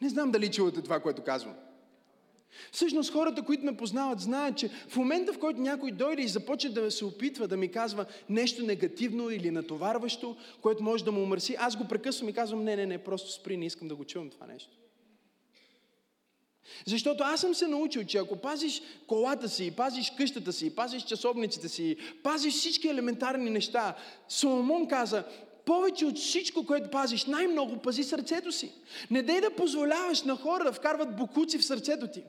Не 0.00 0.08
знам 0.08 0.30
дали 0.30 0.50
чувате 0.50 0.82
това, 0.82 1.00
което 1.00 1.22
казвам. 1.22 1.54
Всъщност 2.72 3.12
хората, 3.12 3.42
които 3.42 3.64
ме 3.64 3.76
познават, 3.76 4.20
знаят, 4.20 4.56
че 4.56 4.68
в 4.88 4.96
момента, 4.96 5.32
в 5.32 5.38
който 5.38 5.60
някой 5.60 5.90
дойде 5.90 6.22
и 6.22 6.28
започне 6.28 6.70
да 6.70 6.90
се 6.90 7.04
опитва 7.04 7.48
да 7.48 7.56
ми 7.56 7.70
казва 7.70 8.06
нещо 8.28 8.62
негативно 8.62 9.30
или 9.30 9.50
натоварващо, 9.50 10.36
което 10.62 10.82
може 10.82 11.04
да 11.04 11.12
му 11.12 11.22
умърси, 11.22 11.56
аз 11.58 11.76
го 11.76 11.88
прекъсвам 11.88 12.28
и 12.28 12.32
казвам, 12.32 12.64
не, 12.64 12.76
не, 12.76 12.86
не, 12.86 12.98
просто 12.98 13.32
спри, 13.32 13.56
не 13.56 13.66
искам 13.66 13.88
да 13.88 13.94
го 13.94 14.04
чувам 14.04 14.30
това 14.30 14.46
нещо. 14.46 14.70
Защото 16.86 17.24
аз 17.24 17.40
съм 17.40 17.54
се 17.54 17.66
научил, 17.66 18.04
че 18.04 18.18
ако 18.18 18.36
пазиш 18.36 18.82
колата 19.06 19.48
си, 19.48 19.76
пазиш 19.76 20.12
къщата 20.16 20.52
си, 20.52 20.74
пазиш 20.74 21.02
часовниците 21.02 21.68
си, 21.68 21.96
пазиш 22.22 22.54
всички 22.54 22.88
елементарни 22.88 23.50
неща, 23.50 23.96
Соломон 24.28 24.88
каза, 24.88 25.24
повече 25.68 26.06
от 26.06 26.18
всичко, 26.18 26.66
което 26.66 26.90
пазиш, 26.90 27.24
най-много 27.24 27.76
пази 27.76 28.04
сърцето 28.04 28.52
си. 28.52 28.72
Не 29.10 29.22
дай 29.22 29.40
да 29.40 29.50
позволяваш 29.50 30.22
на 30.22 30.36
хора 30.36 30.64
да 30.64 30.72
вкарват 30.72 31.16
букуци 31.16 31.58
в 31.58 31.64
сърцето 31.64 32.06
ти. 32.06 32.22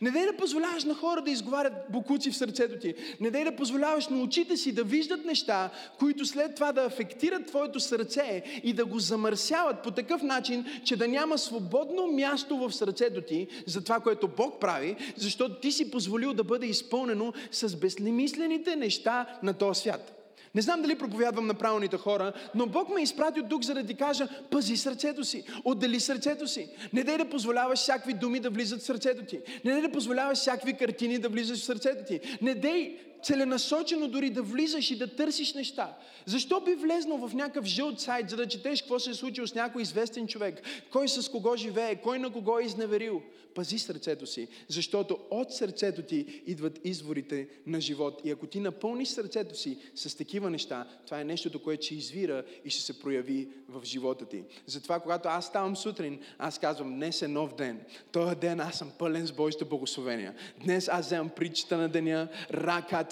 Не 0.00 0.10
дай 0.10 0.26
да 0.26 0.36
позволяваш 0.36 0.84
на 0.84 0.94
хора 0.94 1.22
да 1.22 1.30
изговарят 1.30 1.72
букуци 1.90 2.30
в 2.30 2.36
сърцето 2.36 2.78
ти. 2.78 2.94
Не 3.20 3.30
дай 3.30 3.44
да 3.44 3.56
позволяваш 3.56 4.08
на 4.08 4.22
очите 4.22 4.56
си 4.56 4.72
да 4.72 4.84
виждат 4.84 5.24
неща, 5.24 5.70
които 5.98 6.26
след 6.26 6.54
това 6.54 6.72
да 6.72 6.84
афектират 6.84 7.46
твоето 7.46 7.80
сърце 7.80 8.42
и 8.62 8.72
да 8.72 8.84
го 8.84 8.98
замърсяват 8.98 9.82
по 9.82 9.90
такъв 9.90 10.22
начин, 10.22 10.64
че 10.84 10.96
да 10.96 11.08
няма 11.08 11.38
свободно 11.38 12.06
място 12.06 12.56
в 12.56 12.72
сърцето 12.72 13.20
ти 13.20 13.46
за 13.66 13.84
това, 13.84 14.00
което 14.00 14.28
Бог 14.28 14.60
прави, 14.60 14.96
защото 15.16 15.60
ти 15.60 15.72
си 15.72 15.90
позволил 15.90 16.34
да 16.34 16.44
бъде 16.44 16.66
изпълнено 16.66 17.32
с 17.50 17.76
безлимислените 17.76 18.76
неща 18.76 19.26
на 19.42 19.54
този 19.54 19.80
свят. 19.80 20.21
Не 20.54 20.62
знам 20.62 20.82
дали 20.82 20.98
проповядвам 20.98 21.46
на 21.46 21.54
правилните 21.54 21.96
хора, 21.96 22.32
но 22.54 22.66
Бог 22.66 22.88
ме 22.88 23.02
изпрати 23.02 23.40
от 23.40 23.48
тук, 23.48 23.64
за 23.64 23.74
да 23.74 23.86
ти 23.86 23.94
кажа, 23.94 24.28
пази 24.50 24.76
сърцето 24.76 25.24
си, 25.24 25.44
отдели 25.64 26.00
сърцето 26.00 26.48
си. 26.48 26.68
Не 26.92 27.04
дай 27.04 27.18
да 27.18 27.30
позволяваш 27.30 27.78
всякакви 27.78 28.12
думи 28.12 28.40
да 28.40 28.50
влизат 28.50 28.80
в 28.80 28.84
сърцето 28.84 29.24
ти. 29.24 29.40
Не 29.64 29.72
дай 29.72 29.80
да 29.80 29.92
позволяваш 29.92 30.38
всякакви 30.38 30.76
картини 30.76 31.18
да 31.18 31.28
влизат 31.28 31.56
в 31.56 31.64
сърцето 31.64 32.04
ти. 32.04 32.20
Не 32.42 32.54
дай 32.54 32.96
целенасочено 33.22 34.08
дори 34.08 34.30
да 34.30 34.42
влизаш 34.42 34.90
и 34.90 34.98
да 34.98 35.16
търсиш 35.16 35.54
неща. 35.54 35.96
Защо 36.26 36.60
би 36.60 36.74
влезнал 36.74 37.28
в 37.28 37.34
някакъв 37.34 37.64
жълт 37.64 38.00
сайт, 38.00 38.30
за 38.30 38.36
да 38.36 38.48
четеш 38.48 38.82
какво 38.82 38.98
се 38.98 39.10
е 39.10 39.14
случило 39.14 39.46
с 39.46 39.54
някой 39.54 39.82
известен 39.82 40.26
човек, 40.26 40.62
кой 40.92 41.08
с 41.08 41.28
кого 41.28 41.56
живее, 41.56 41.96
кой 41.96 42.18
на 42.18 42.32
кого 42.32 42.58
е 42.58 42.64
изневерил? 42.64 43.22
Пази 43.54 43.78
сърцето 43.78 44.26
си, 44.26 44.48
защото 44.68 45.18
от 45.30 45.52
сърцето 45.52 46.02
ти 46.02 46.42
идват 46.46 46.80
изворите 46.84 47.48
на 47.66 47.80
живот. 47.80 48.20
И 48.24 48.30
ако 48.30 48.46
ти 48.46 48.60
напълниш 48.60 49.08
сърцето 49.08 49.58
си 49.58 49.78
с 49.94 50.16
такива 50.16 50.50
неща, 50.50 50.86
това 51.04 51.20
е 51.20 51.24
нещото, 51.24 51.62
което 51.62 51.84
ще 51.84 51.94
извира 51.94 52.44
и 52.64 52.70
ще 52.70 52.82
се 52.82 53.00
прояви 53.00 53.48
в 53.68 53.84
живота 53.84 54.24
ти. 54.24 54.42
Затова, 54.66 55.00
когато 55.00 55.28
аз 55.28 55.46
ставам 55.46 55.76
сутрин, 55.76 56.20
аз 56.38 56.58
казвам, 56.58 56.94
днес 56.94 57.22
е 57.22 57.28
нов 57.28 57.54
ден. 57.54 57.80
Този 58.12 58.36
ден 58.36 58.60
аз 58.60 58.78
съм 58.78 58.92
пълен 58.98 59.26
с 59.26 59.32
Божите 59.32 59.64
благословения. 59.64 60.34
Днес 60.64 60.88
аз 60.88 61.06
вземам 61.06 61.28
притчата 61.28 61.76
на 61.76 61.88
деня, 61.88 62.28
рака 62.50 63.04
талалаба, 63.04 63.11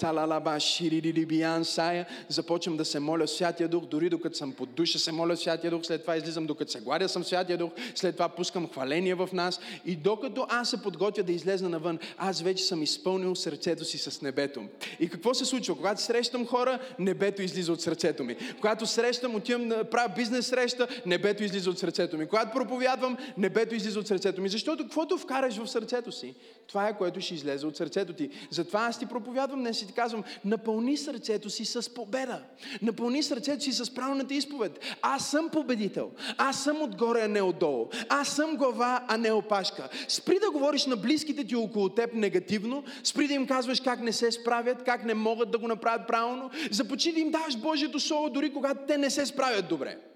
Започвам 2.29 2.77
да 2.77 2.85
се 2.85 2.99
моля 2.99 3.27
Святия 3.27 3.69
Дух, 3.69 3.85
дори 3.85 4.09
докато 4.09 4.37
съм 4.37 4.53
под 4.53 4.73
душа 4.73 4.99
се 4.99 5.11
моля 5.11 5.37
Святия 5.37 5.71
Дух, 5.71 5.85
след 5.85 6.01
това 6.01 6.17
излизам 6.17 6.45
докато 6.45 6.71
се 6.71 6.79
гладя 6.79 7.09
съм 7.09 7.23
Святия 7.23 7.57
Дух, 7.57 7.71
след 7.95 8.15
това 8.15 8.29
пускам 8.29 8.69
хваление 8.69 9.15
в 9.15 9.29
нас. 9.33 9.59
И 9.85 9.95
докато 9.95 10.45
аз 10.49 10.69
се 10.69 10.81
подготвя 10.81 11.23
да 11.23 11.31
излезна 11.31 11.69
навън, 11.69 11.99
аз 12.17 12.41
вече 12.41 12.63
съм 12.63 12.83
изпълнил 12.83 13.35
сърцето 13.35 13.85
си 13.85 13.97
с 13.97 14.21
небето. 14.21 14.63
И 14.99 15.09
какво 15.09 15.33
се 15.33 15.45
случва? 15.45 15.75
Когато 15.75 16.01
срещам 16.01 16.45
хора, 16.45 16.79
небето 16.99 17.41
излиза 17.41 17.73
от 17.73 17.81
сърцето 17.81 18.23
ми. 18.23 18.35
Когато 18.55 18.85
срещам, 18.85 19.35
отивам 19.35 19.69
да 19.69 19.83
правя 19.83 20.13
бизнес 20.15 20.47
среща, 20.47 20.87
небето 21.05 21.43
излиза 21.43 21.69
от 21.69 21.79
сърцето 21.79 22.17
ми. 22.17 22.27
Когато 22.27 22.51
проповядвам, 22.51 23.17
небето 23.37 23.75
излиза 23.75 23.99
от 23.99 24.07
сърцето 24.07 24.41
ми. 24.41 24.49
Защото 24.49 24.83
каквото 24.83 25.17
вкараш 25.17 25.57
в 25.57 25.67
сърцето 25.67 26.11
си, 26.11 26.35
това 26.67 26.87
е 26.87 26.97
което 26.97 27.21
ще 27.21 27.33
излезе 27.33 27.67
от 27.67 27.77
сърцето 27.77 28.13
ти. 28.13 28.29
Затова 28.49 28.85
аз 28.85 28.99
ти 28.99 29.05
проповядвам 29.05 29.59
днес 29.59 29.81
и 29.81 29.87
ти 29.91 29.95
казвам, 29.95 30.23
напълни 30.45 30.97
сърцето 30.97 31.49
си 31.49 31.65
с 31.65 31.93
победа. 31.93 32.41
Напълни 32.81 33.23
сърцето 33.23 33.63
си 33.63 33.71
с 33.71 33.93
правилната 33.93 34.33
изповед. 34.33 34.79
Аз 35.01 35.31
съм 35.31 35.49
победител. 35.49 36.11
Аз 36.37 36.63
съм 36.63 36.81
отгоре, 36.81 37.21
а 37.21 37.27
не 37.27 37.41
отдолу. 37.41 37.89
Аз 38.09 38.27
съм 38.27 38.55
глава, 38.55 39.05
а 39.07 39.17
не 39.17 39.31
опашка. 39.31 39.89
Спри 40.07 40.39
да 40.39 40.51
говориш 40.51 40.85
на 40.85 40.95
близките 40.95 41.43
ти 41.43 41.55
около 41.55 41.89
теб 41.89 42.13
негативно. 42.13 42.83
Спри 43.03 43.27
да 43.27 43.33
им 43.33 43.47
казваш 43.47 43.81
как 43.81 44.01
не 44.01 44.11
се 44.11 44.31
справят, 44.31 44.83
как 44.83 45.05
не 45.05 45.13
могат 45.13 45.51
да 45.51 45.57
го 45.57 45.67
направят 45.67 46.07
правилно. 46.07 46.49
Започни 46.71 47.11
да 47.11 47.19
им 47.19 47.31
даваш 47.31 47.57
Божието 47.57 47.99
Слово, 47.99 48.29
дори 48.29 48.53
когато 48.53 48.79
те 48.87 48.97
не 48.97 49.09
се 49.09 49.25
справят 49.25 49.67
добре. 49.67 50.10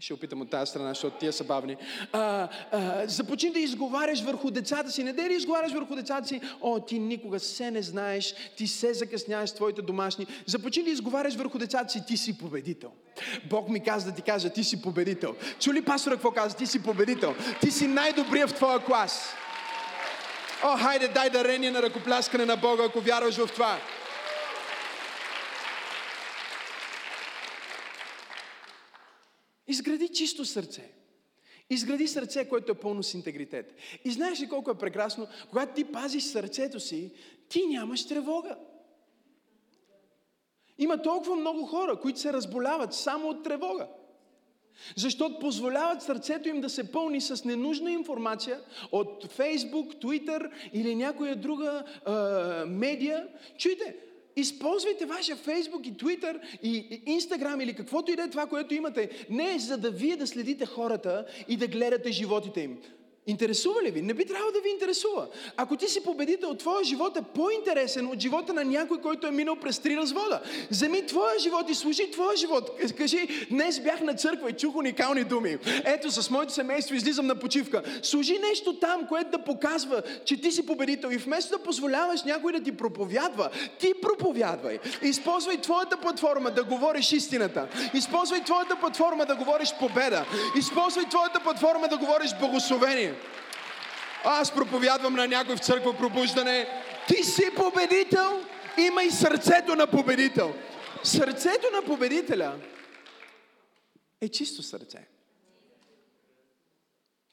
Ще 0.00 0.14
опитам 0.14 0.40
от 0.40 0.50
тази 0.50 0.70
страна, 0.70 0.88
защото 0.88 1.18
тия 1.18 1.32
са 1.32 1.44
бавни. 1.44 1.76
А, 2.12 2.48
а, 2.72 3.08
започни 3.08 3.50
да 3.50 3.58
изговаряш 3.58 4.22
върху 4.22 4.50
децата 4.50 4.90
си. 4.90 5.04
Не 5.04 5.12
да 5.12 5.22
изговаряш 5.22 5.72
върху 5.72 5.94
децата 5.94 6.28
си. 6.28 6.40
О, 6.60 6.80
ти 6.80 6.98
никога 6.98 7.40
се 7.40 7.70
не 7.70 7.82
знаеш, 7.82 8.34
ти 8.56 8.66
се 8.66 8.94
закъсняваш 8.94 9.50
с 9.50 9.54
твоите 9.54 9.82
домашни. 9.82 10.26
Започни 10.46 10.82
да 10.82 10.90
изговаряш 10.90 11.34
върху 11.34 11.58
децата 11.58 11.92
си. 11.92 12.02
Ти 12.06 12.16
си 12.16 12.38
победител. 12.38 12.90
Бог 13.50 13.68
ми 13.68 13.84
каза 13.84 14.06
да 14.06 14.16
ти 14.16 14.22
кажа, 14.22 14.50
ти 14.50 14.64
си 14.64 14.82
победител. 14.82 15.34
Чули 15.60 15.82
пастора 15.82 16.14
какво 16.14 16.30
каза? 16.30 16.56
Ти 16.56 16.66
си 16.66 16.82
победител. 16.82 17.34
Ти 17.60 17.70
си 17.70 17.86
най-добрия 17.86 18.46
в 18.46 18.54
твоя 18.54 18.78
клас. 18.84 19.34
О, 20.64 20.76
хайде, 20.76 21.08
дай 21.08 21.30
дарение 21.30 21.70
на 21.70 21.82
ръкопляскане 21.82 22.44
на 22.44 22.56
Бога, 22.56 22.84
ако 22.84 23.00
вярваш 23.00 23.36
в 23.36 23.52
това. 23.52 23.78
Изгради 29.70 30.08
чисто 30.08 30.44
сърце. 30.44 30.92
Изгради 31.70 32.08
сърце, 32.08 32.48
което 32.48 32.72
е 32.72 32.74
пълно 32.74 33.02
с 33.02 33.14
интегритет. 33.14 33.74
И 34.04 34.10
знаеш 34.10 34.40
ли 34.40 34.48
колко 34.48 34.70
е 34.70 34.78
прекрасно? 34.78 35.26
Когато 35.50 35.74
ти 35.74 35.84
пазиш 35.84 36.22
сърцето 36.22 36.80
си, 36.80 37.12
ти 37.48 37.66
нямаш 37.66 38.06
тревога. 38.06 38.56
Има 40.78 41.02
толкова 41.02 41.36
много 41.36 41.66
хора, 41.66 42.00
които 42.00 42.20
се 42.20 42.32
разболяват 42.32 42.94
само 42.94 43.28
от 43.28 43.44
тревога. 43.44 43.88
Защото 44.96 45.38
позволяват 45.38 46.02
сърцето 46.02 46.48
им 46.48 46.60
да 46.60 46.70
се 46.70 46.92
пълни 46.92 47.20
с 47.20 47.44
ненужна 47.44 47.92
информация 47.92 48.60
от 48.92 49.32
Фейсбук, 49.32 50.00
Твитър 50.00 50.50
или 50.72 50.94
някоя 50.94 51.36
друга 51.36 51.84
е, 51.84 52.10
медия. 52.64 53.28
Чуйте, 53.58 53.96
Използвайте 54.40 55.06
вашия 55.06 55.36
Фейсбук 55.36 55.86
и 55.86 55.96
Твитър 55.96 56.40
и 56.62 57.02
Инстаграм 57.06 57.60
или 57.60 57.74
каквото 57.74 58.12
и 58.12 58.16
да 58.16 58.22
е 58.22 58.30
това, 58.30 58.46
което 58.46 58.74
имате. 58.74 59.26
Не 59.30 59.58
за 59.58 59.78
да 59.78 59.90
вие 59.90 60.16
да 60.16 60.26
следите 60.26 60.66
хората 60.66 61.26
и 61.48 61.56
да 61.56 61.66
гледате 61.66 62.12
животите 62.12 62.60
им. 62.60 62.78
Интересува 63.30 63.82
ли 63.82 63.90
ви? 63.90 64.02
Не 64.02 64.14
би 64.14 64.24
трябвало 64.24 64.52
да 64.52 64.60
ви 64.60 64.70
интересува. 64.70 65.26
Ако 65.56 65.76
ти 65.76 65.88
си 65.88 66.04
победител, 66.04 66.54
твоя 66.54 66.84
живот 66.84 67.16
е 67.16 67.22
по-интересен 67.34 68.06
от 68.06 68.20
живота 68.20 68.52
на 68.52 68.64
някой, 68.64 69.00
който 69.00 69.26
е 69.26 69.30
минал 69.30 69.56
през 69.56 69.78
три 69.78 69.96
развода. 69.96 70.40
Вземи 70.70 71.06
твоя 71.06 71.38
живот 71.38 71.70
и 71.70 71.74
служи 71.74 72.10
твоя 72.10 72.36
живот. 72.36 72.70
Кажи, 72.96 73.46
днес 73.50 73.80
бях 73.80 74.00
на 74.00 74.14
църква 74.14 74.50
и 74.50 74.52
чух 74.52 74.76
уникални 74.76 75.24
думи. 75.24 75.58
Ето, 75.84 76.10
с 76.10 76.30
моето 76.30 76.52
семейство 76.52 76.94
излизам 76.94 77.26
на 77.26 77.34
почивка. 77.34 77.82
Служи 78.02 78.38
нещо 78.38 78.78
там, 78.78 79.06
което 79.08 79.30
да 79.30 79.44
показва, 79.44 80.02
че 80.24 80.40
ти 80.40 80.52
си 80.52 80.66
победител. 80.66 81.08
И 81.08 81.16
вместо 81.16 81.58
да 81.58 81.64
позволяваш 81.64 82.22
някой 82.22 82.52
да 82.52 82.62
ти 82.62 82.76
проповядва, 82.76 83.50
ти 83.78 83.92
проповядвай. 84.02 84.78
Използвай 85.02 85.56
твоята 85.56 85.96
платформа 85.96 86.50
да 86.50 86.64
говориш 86.64 87.12
истината. 87.12 87.68
Използвай 87.94 88.44
твоята 88.44 88.76
платформа 88.76 89.26
да 89.26 89.36
говориш 89.36 89.74
победа. 89.80 90.26
Използвай 90.58 91.04
твоята 91.04 91.40
платформа 91.40 91.88
да 91.88 91.98
говориш 91.98 92.30
благословение. 92.40 93.14
Аз 94.24 94.54
проповядвам 94.54 95.14
на 95.14 95.26
някой 95.26 95.56
в 95.56 95.60
църква 95.60 95.96
пробуждане. 95.96 96.68
Ти 97.08 97.24
си 97.24 97.42
победител, 97.56 98.44
има 98.78 99.02
и 99.02 99.10
сърцето 99.10 99.76
на 99.76 99.86
победител. 99.86 100.54
Сърцето 101.04 101.70
на 101.72 101.82
победителя 101.84 102.60
е 104.20 104.28
чисто 104.28 104.62
сърце. 104.62 105.08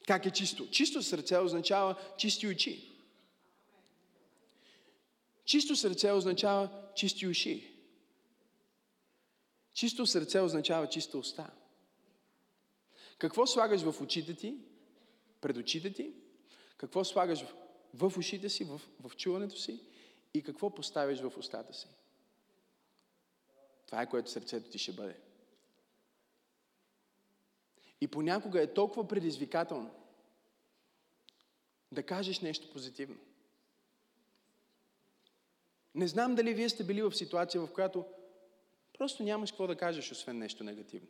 Как 0.06 0.26
е 0.26 0.30
чисто? 0.30 0.70
Чисто 0.70 1.02
сърце 1.02 1.38
означава 1.38 1.94
чисти 2.16 2.46
очи. 2.48 2.92
Чисто 5.44 5.76
сърце 5.76 6.10
означава 6.10 6.68
чисти 6.94 7.26
уши. 7.26 7.74
Чисто 9.74 10.06
сърце 10.06 10.40
означава 10.40 10.88
чиста 10.88 11.18
уста. 11.18 11.50
Какво 13.18 13.46
слагаш 13.46 13.80
в 13.80 14.02
очите 14.02 14.34
ти, 14.34 14.54
пред 15.40 15.56
очите 15.56 15.92
ти 15.92 16.12
какво 16.78 17.04
слагаш 17.04 17.42
в, 17.42 17.54
в 17.94 18.18
ушите 18.18 18.48
си, 18.48 18.64
в, 18.64 18.80
в 19.00 19.16
чуването 19.16 19.56
си 19.56 19.80
и 20.34 20.42
какво 20.42 20.74
поставяш 20.74 21.20
в 21.20 21.32
устата 21.38 21.74
си. 21.74 21.88
Това 23.86 24.02
е 24.02 24.10
което 24.10 24.30
сърцето 24.30 24.70
ти 24.70 24.78
ще 24.78 24.92
бъде. 24.92 25.16
И 28.00 28.08
понякога 28.08 28.62
е 28.62 28.74
толкова 28.74 29.08
предизвикателно 29.08 29.90
да 31.92 32.02
кажеш 32.02 32.40
нещо 32.40 32.70
позитивно. 32.70 33.18
Не 35.94 36.08
знам 36.08 36.34
дали 36.34 36.54
вие 36.54 36.68
сте 36.68 36.84
били 36.84 37.02
в 37.02 37.14
ситуация, 37.14 37.60
в 37.60 37.72
която 37.72 38.04
просто 38.98 39.22
нямаш 39.22 39.50
какво 39.50 39.66
да 39.66 39.76
кажеш, 39.76 40.12
освен 40.12 40.38
нещо 40.38 40.64
негативно. 40.64 41.08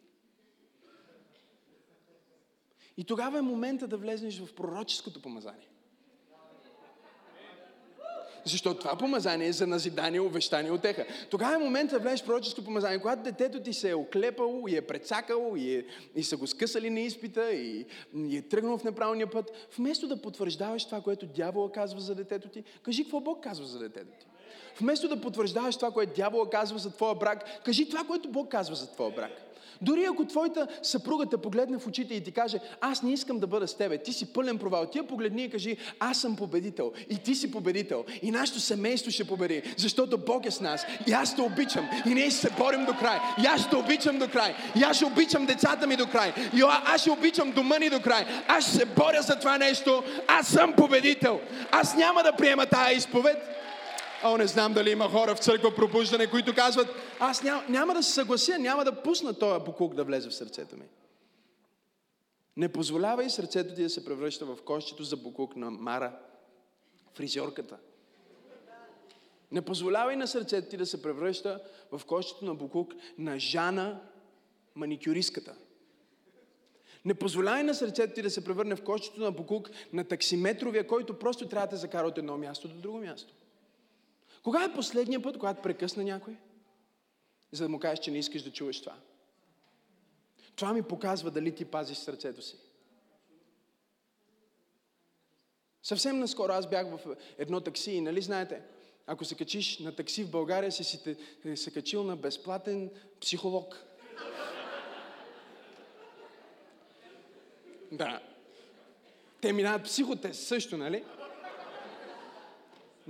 И 2.98 3.04
тогава 3.04 3.38
е 3.38 3.42
момента 3.42 3.86
да 3.86 3.96
влезнеш 3.96 4.40
в 4.40 4.54
пророческото 4.54 5.22
помазание. 5.22 5.68
Защото 8.44 8.80
това 8.80 8.96
помазание 8.96 9.48
е 9.48 9.52
за 9.52 9.66
назидание, 9.66 10.20
увещание, 10.20 10.70
отеха. 10.70 11.06
Тогава 11.30 11.54
е 11.54 11.58
момент 11.58 11.90
да 11.90 11.98
влезеш 11.98 12.22
в 12.22 12.26
пророческо 12.26 12.64
помазание, 12.64 12.98
когато 12.98 13.22
детето 13.22 13.60
ти 13.60 13.72
се 13.72 13.90
е 13.90 13.94
оклепало 13.94 14.68
и 14.68 14.76
е 14.76 14.86
прецакало 14.86 15.56
и, 15.56 15.74
е, 15.74 15.84
и 16.14 16.22
са 16.22 16.36
го 16.36 16.46
скъсали 16.46 16.90
на 16.90 17.00
изпита 17.00 17.52
и, 17.52 17.86
и 18.16 18.36
е 18.36 18.42
тръгнал 18.42 18.78
в 18.78 18.84
неправилния 18.84 19.30
път. 19.30 19.68
Вместо 19.76 20.08
да 20.08 20.22
потвърждаваш 20.22 20.84
това, 20.84 21.00
което 21.00 21.26
дявола 21.26 21.72
казва 21.72 22.00
за 22.00 22.14
детето 22.14 22.48
ти, 22.48 22.64
кажи 22.82 23.04
какво 23.04 23.20
Бог 23.20 23.42
казва 23.42 23.66
за 23.66 23.78
детето 23.78 24.10
ти. 24.20 24.26
Вместо 24.80 25.08
да 25.08 25.20
потвърждаваш 25.20 25.76
това, 25.76 25.90
което 25.90 26.14
дявола 26.14 26.50
казва 26.50 26.78
за 26.78 26.90
твоя 26.90 27.14
брак, 27.14 27.64
кажи 27.64 27.88
това, 27.88 28.04
което 28.04 28.28
Бог 28.28 28.50
казва 28.50 28.76
за 28.76 28.92
твоя 28.92 29.10
брак. 29.10 29.47
Дори 29.82 30.04
ако 30.04 30.24
твоята 30.24 30.66
съпруга 30.82 31.26
те 31.26 31.36
погледне 31.36 31.78
в 31.78 31.86
очите 31.86 32.14
и 32.14 32.24
ти 32.24 32.32
каже, 32.32 32.58
аз 32.80 33.02
не 33.02 33.12
искам 33.12 33.38
да 33.38 33.46
бъда 33.46 33.68
с 33.68 33.76
тебе, 33.76 33.98
ти 33.98 34.12
си 34.12 34.32
пълен 34.32 34.58
провал, 34.58 34.86
ти 34.86 34.98
я 34.98 35.06
погледни 35.06 35.44
и 35.44 35.50
кажи, 35.50 35.76
аз 36.00 36.20
съм 36.20 36.36
победител 36.36 36.92
и 37.10 37.18
ти 37.18 37.34
си 37.34 37.50
победител 37.50 38.04
и 38.22 38.30
нашето 38.30 38.60
семейство 38.60 39.10
ще 39.10 39.24
победи, 39.24 39.62
защото 39.76 40.18
Бог 40.18 40.46
е 40.46 40.50
с 40.50 40.60
нас 40.60 40.86
и 41.06 41.12
аз 41.12 41.36
те 41.36 41.42
обичам 41.42 41.88
и 42.06 42.14
ние 42.14 42.30
ще 42.30 42.40
се 42.40 42.50
борим 42.50 42.84
до 42.84 42.92
край. 42.92 43.18
И 43.42 43.46
аз 43.46 43.66
ще 43.66 43.76
обичам 43.76 44.18
до 44.18 44.28
край. 44.28 44.54
И 44.76 44.82
аз 44.82 44.96
ще 44.96 45.04
обичам 45.04 45.46
децата 45.46 45.86
ми 45.86 45.96
до 45.96 46.06
край. 46.06 46.32
И 46.54 46.62
аз 46.84 47.00
ще 47.00 47.10
обичам 47.10 47.52
дома 47.52 47.78
ни 47.78 47.90
до 47.90 48.00
край. 48.00 48.26
Аз 48.48 48.64
ще 48.64 48.76
се 48.76 48.84
боря 48.84 49.22
за 49.22 49.38
това 49.38 49.58
нещо. 49.58 50.02
Аз 50.28 50.46
съм 50.46 50.72
победител. 50.72 51.40
Аз 51.70 51.94
няма 51.96 52.22
да 52.22 52.32
приема 52.32 52.66
тая 52.66 52.96
изповед. 52.96 53.36
О, 54.24 54.36
не 54.36 54.46
знам 54.46 54.72
дали 54.72 54.90
има 54.90 55.08
хора 55.08 55.34
в 55.34 55.38
църква 55.38 55.74
пробуждане, 55.74 56.26
които 56.26 56.54
казват, 56.54 56.88
аз 57.20 57.42
ням, 57.42 57.64
няма 57.68 57.94
да 57.94 58.02
се 58.02 58.12
съглася, 58.12 58.58
няма 58.58 58.84
да 58.84 59.02
пусна 59.02 59.34
този 59.34 59.64
покук 59.64 59.94
да 59.94 60.04
влезе 60.04 60.28
в 60.28 60.34
сърцето 60.34 60.76
ми. 60.76 60.86
Не 62.56 62.68
позволявай 62.68 63.30
сърцето 63.30 63.74
ти 63.74 63.82
да 63.82 63.90
се 63.90 64.04
превръща 64.04 64.46
в 64.46 64.58
кощето 64.64 65.02
за 65.02 65.16
букук 65.16 65.56
на 65.56 65.70
Мара, 65.70 66.18
фризьорката. 67.14 67.76
Не 69.52 69.62
позволявай 69.62 70.16
на 70.16 70.26
сърцето 70.26 70.68
ти 70.68 70.76
да 70.76 70.86
се 70.86 71.02
превръща 71.02 71.60
в 71.92 72.04
кощето 72.06 72.44
на 72.44 72.54
букук 72.54 72.94
на 73.18 73.38
Жана, 73.38 74.00
маникюристката. 74.74 75.54
Не 77.04 77.14
позволявай 77.14 77.62
на 77.62 77.74
сърцето 77.74 78.14
ти 78.14 78.22
да 78.22 78.30
се 78.30 78.44
превърне 78.44 78.76
в 78.76 78.82
кощето 78.82 79.20
на 79.20 79.32
букук 79.32 79.70
на 79.92 80.04
таксиметровия, 80.04 80.86
който 80.86 81.18
просто 81.18 81.48
трябва 81.48 81.66
да 81.66 81.76
закара 81.76 82.06
от 82.06 82.18
едно 82.18 82.38
място 82.38 82.68
до 82.68 82.74
друго 82.74 82.98
място. 82.98 83.34
Кога 84.48 84.64
е 84.64 84.72
последния 84.72 85.22
път, 85.22 85.38
когато 85.38 85.62
прекъсна 85.62 86.04
някой? 86.04 86.36
За 87.52 87.64
да 87.64 87.68
му 87.68 87.78
кажеш, 87.78 87.98
че 87.98 88.10
не 88.10 88.18
искаш 88.18 88.42
да 88.42 88.52
чуваш 88.52 88.80
това. 88.80 88.96
Това 90.56 90.72
ми 90.72 90.82
показва 90.82 91.30
дали 91.30 91.54
ти 91.54 91.64
пазиш 91.64 91.98
сърцето 91.98 92.42
си. 92.42 92.56
Съвсем 95.82 96.18
наскоро 96.18 96.52
аз 96.52 96.70
бях 96.70 96.86
в 96.86 97.16
едно 97.38 97.60
такси 97.60 97.92
и 97.92 98.00
нали 98.00 98.22
знаете, 98.22 98.62
ако 99.06 99.24
се 99.24 99.34
качиш 99.34 99.78
на 99.78 99.96
такси 99.96 100.24
в 100.24 100.30
България, 100.30 100.72
си, 100.72 100.84
си 100.84 101.02
те, 101.42 101.56
се 101.56 101.70
качил 101.70 102.02
на 102.02 102.16
безплатен 102.16 102.90
психолог. 103.20 103.84
Да. 107.92 108.22
Те 109.40 109.52
минават 109.52 109.84
психотест 109.84 110.46
също, 110.46 110.76
нали? 110.76 111.04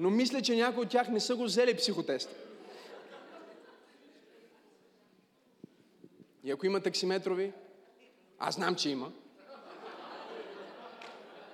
Но 0.00 0.10
мисля, 0.10 0.42
че 0.42 0.56
някои 0.56 0.82
от 0.82 0.90
тях 0.90 1.08
не 1.08 1.20
са 1.20 1.36
го 1.36 1.44
взели 1.44 1.76
психотест. 1.76 2.30
И 6.44 6.50
ако 6.50 6.66
има 6.66 6.80
таксиметрови, 6.80 7.52
аз 8.38 8.54
знам, 8.54 8.74
че 8.74 8.90
има. 8.90 9.12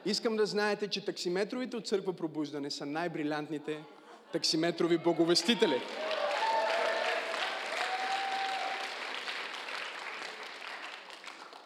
Искам 0.07 0.37
да 0.37 0.47
знаете, 0.47 0.89
че 0.89 1.05
таксиметровите 1.05 1.77
от 1.77 1.87
църква 1.87 2.13
пробуждане 2.13 2.71
са 2.71 2.87
най-брилянтните 2.87 3.85
таксиметрови 4.33 4.99
боговестители. 4.99 5.81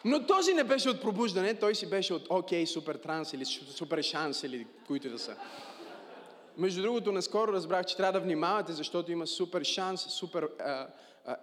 Но 0.05 0.27
този 0.27 0.53
не 0.53 0.63
беше 0.63 0.89
от 0.89 1.01
пробуждане, 1.01 1.53
той 1.53 1.75
си 1.75 1.89
беше 1.89 2.13
от 2.13 2.27
окей, 2.29 2.65
супер 2.65 2.95
транс 2.95 3.33
или 3.33 3.45
супер 3.45 4.01
шанс 4.01 4.43
или 4.43 4.67
които 4.87 5.09
да 5.09 5.19
са. 5.19 5.35
Между 6.59 6.81
другото, 6.81 7.11
наскоро 7.11 7.53
разбрах, 7.53 7.85
че 7.85 7.97
трябва 7.97 8.19
да 8.19 8.25
внимавате, 8.25 8.73
защото 8.73 9.11
има 9.11 9.27
супер 9.27 9.63
шанс, 9.63 10.01
супер 10.01 10.49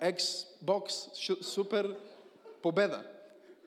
Xbox, 0.03 0.89
супер 1.43 1.97
победа. 2.63 3.05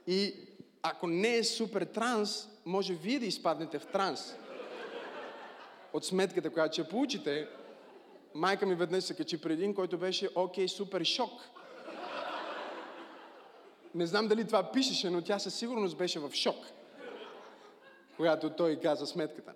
И 0.08 0.36
ако 0.82 1.08
не 1.08 1.38
е 1.38 1.44
супер 1.44 1.86
транс, 1.86 2.50
може 2.66 2.94
вие 2.94 3.20
да 3.20 3.26
изпаднете 3.26 3.80
в 3.80 3.86
транс. 3.86 4.36
От 5.94 6.06
сметката, 6.06 6.50
която 6.50 6.74
ще 6.74 6.90
получите, 6.90 7.48
майка 8.34 8.66
ми 8.66 8.76
веднъж 8.76 9.04
се 9.04 9.16
качи 9.16 9.42
преди 9.42 9.62
един, 9.62 9.76
който 9.76 9.98
беше 9.98 10.30
окей, 10.36 10.68
супер 10.68 11.04
шок. 11.04 11.32
Не 13.96 14.06
знам 14.06 14.28
дали 14.28 14.48
това 14.48 14.72
пишеше, 14.72 15.10
но 15.10 15.22
тя 15.22 15.40
със 15.40 15.56
сигурност 15.56 15.98
беше 15.98 16.20
в 16.20 16.32
шок, 16.34 16.66
когато 18.18 18.50
той 18.50 18.80
каза 18.80 19.08
сметката. 19.08 19.54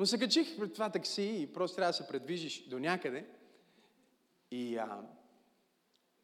Но 0.00 0.06
се 0.06 0.18
качих 0.18 0.56
пред 0.58 0.72
това 0.72 0.90
такси 0.90 1.36
и 1.40 1.52
просто 1.52 1.76
трябва 1.76 1.90
да 1.90 1.96
се 1.96 2.08
предвижиш 2.08 2.68
до 2.68 2.78
някъде. 2.78 3.26
И 4.50 4.76
а, 4.76 5.02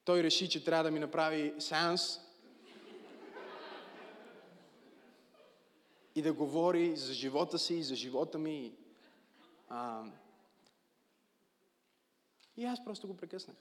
той 0.04 0.22
реши, 0.22 0.48
че 0.48 0.64
трябва 0.64 0.84
да 0.84 0.90
ми 0.90 0.98
направи 0.98 1.54
сеанс 1.58 2.20
и 6.14 6.22
да 6.22 6.32
говори 6.32 6.96
за 6.96 7.14
живота 7.14 7.58
си 7.58 7.74
и 7.74 7.82
за 7.82 7.94
живота 7.94 8.38
ми. 8.38 8.76
А, 9.68 10.04
и 12.56 12.64
аз 12.64 12.84
просто 12.84 13.08
го 13.08 13.16
прекъснах. 13.16 13.56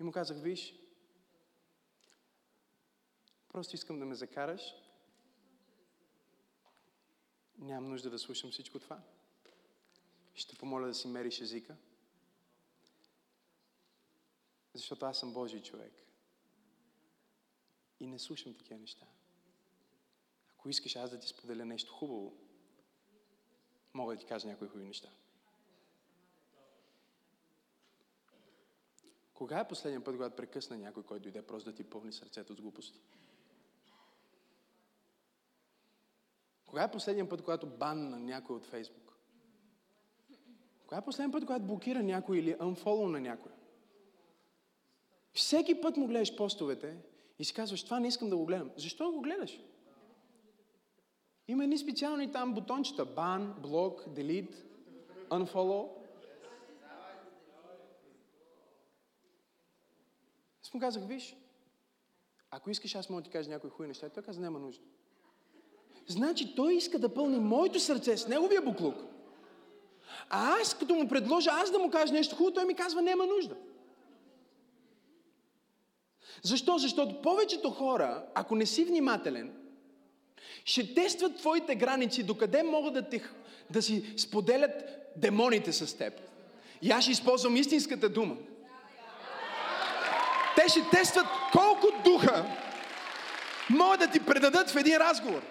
И 0.00 0.02
му 0.02 0.12
казах, 0.12 0.36
виж, 0.40 0.74
просто 3.48 3.74
искам 3.74 3.98
да 3.98 4.04
ме 4.04 4.14
закараш. 4.14 4.74
Нямам 7.58 7.90
нужда 7.90 8.10
да 8.10 8.18
слушам 8.18 8.50
всичко 8.50 8.78
това. 8.78 9.00
Ще 10.34 10.56
помоля 10.56 10.86
да 10.86 10.94
си 10.94 11.08
мериш 11.08 11.40
езика. 11.40 11.76
Защото 14.74 15.06
аз 15.06 15.18
съм 15.18 15.32
Божий 15.32 15.62
човек. 15.62 15.92
И 18.00 18.06
не 18.06 18.18
слушам 18.18 18.54
такива 18.54 18.80
неща. 18.80 19.06
Ако 20.52 20.68
искаш 20.68 20.96
аз 20.96 21.10
да 21.10 21.20
ти 21.20 21.28
споделя 21.28 21.64
нещо 21.64 21.92
хубаво, 21.92 22.36
мога 23.94 24.14
да 24.14 24.20
ти 24.20 24.26
кажа 24.26 24.48
някои 24.48 24.68
хубави 24.68 24.86
неща. 24.86 25.08
Кога 29.34 29.60
е 29.60 29.68
последния 29.68 30.04
път, 30.04 30.14
когато 30.14 30.36
прекъсна 30.36 30.78
някой, 30.78 31.02
който 31.02 31.22
дойде 31.22 31.46
просто 31.46 31.70
да 31.70 31.76
ти 31.76 31.90
пълни 31.90 32.12
сърцето 32.12 32.54
с 32.54 32.60
глупости? 32.60 33.00
Кога 36.76 36.84
е 36.84 36.90
последния 36.90 37.28
път, 37.28 37.42
когато 37.42 37.66
бан 37.66 38.10
на 38.10 38.18
някой 38.18 38.56
от 38.56 38.66
Фейсбук? 38.66 39.18
Кога 40.86 40.96
е 40.96 41.04
последния 41.04 41.32
път, 41.32 41.46
когато 41.46 41.64
блокира 41.64 42.02
някой 42.02 42.38
или 42.38 42.54
unfollow 42.54 43.06
на 43.06 43.20
някой? 43.20 43.52
Всеки 45.32 45.80
път 45.80 45.96
му 45.96 46.06
гледаш 46.06 46.36
постовете 46.36 46.96
и 47.38 47.44
си 47.44 47.54
казваш, 47.54 47.84
това 47.84 48.00
не 48.00 48.08
искам 48.08 48.30
да 48.30 48.36
го 48.36 48.46
гледам. 48.46 48.70
Защо 48.76 49.12
го 49.12 49.20
гледаш? 49.20 49.60
Има 51.48 51.64
едни 51.64 51.78
специални 51.78 52.32
там 52.32 52.54
бутончета. 52.54 53.06
Ban, 53.06 53.60
блок, 53.60 54.04
delete, 54.08 54.54
unfollow. 55.30 55.88
Аз 60.62 60.74
му 60.74 60.80
казах, 60.80 61.06
виж, 61.06 61.36
ако 62.50 62.70
искаш, 62.70 62.94
аз 62.94 63.10
мога 63.10 63.22
да 63.22 63.24
ти 63.24 63.30
кажа 63.30 63.50
някои 63.50 63.70
хубави 63.70 63.88
неща. 63.88 64.08
Той 64.08 64.22
каза, 64.22 64.40
няма 64.40 64.58
нужда. 64.58 64.84
Значи 66.06 66.54
той 66.54 66.74
иска 66.74 66.98
да 66.98 67.14
пълни 67.14 67.38
моето 67.38 67.80
сърце 67.80 68.16
с 68.16 68.28
неговия 68.28 68.62
буклук. 68.62 68.96
А 70.30 70.60
аз, 70.60 70.74
като 70.74 70.94
му 70.94 71.08
предложа 71.08 71.50
аз 71.52 71.70
да 71.70 71.78
му 71.78 71.90
кажа 71.90 72.12
нещо 72.12 72.36
хубаво, 72.36 72.54
той 72.54 72.64
ми 72.64 72.74
казва, 72.74 73.02
няма 73.02 73.26
нужда. 73.26 73.54
Защо? 76.42 76.78
Защото 76.78 77.22
повечето 77.22 77.70
хора, 77.70 78.24
ако 78.34 78.54
не 78.54 78.66
си 78.66 78.84
внимателен, 78.84 79.52
ще 80.64 80.94
тестват 80.94 81.36
твоите 81.36 81.74
граници, 81.74 82.22
докъде 82.22 82.62
могат 82.62 82.94
да, 82.94 83.08
те, 83.08 83.22
да 83.70 83.82
си 83.82 84.14
споделят 84.16 84.72
демоните 85.16 85.72
с 85.72 85.98
теб. 85.98 86.20
И 86.82 86.90
аз 86.90 87.02
ще 87.02 87.12
използвам 87.12 87.56
истинската 87.56 88.08
дума. 88.08 88.36
Те 90.56 90.68
ще 90.68 90.90
тестват 90.90 91.26
колко 91.52 91.86
духа 92.04 92.44
могат 93.70 94.00
да 94.00 94.10
ти 94.10 94.20
предадат 94.20 94.70
в 94.70 94.76
един 94.76 94.96
разговор. 94.96 95.42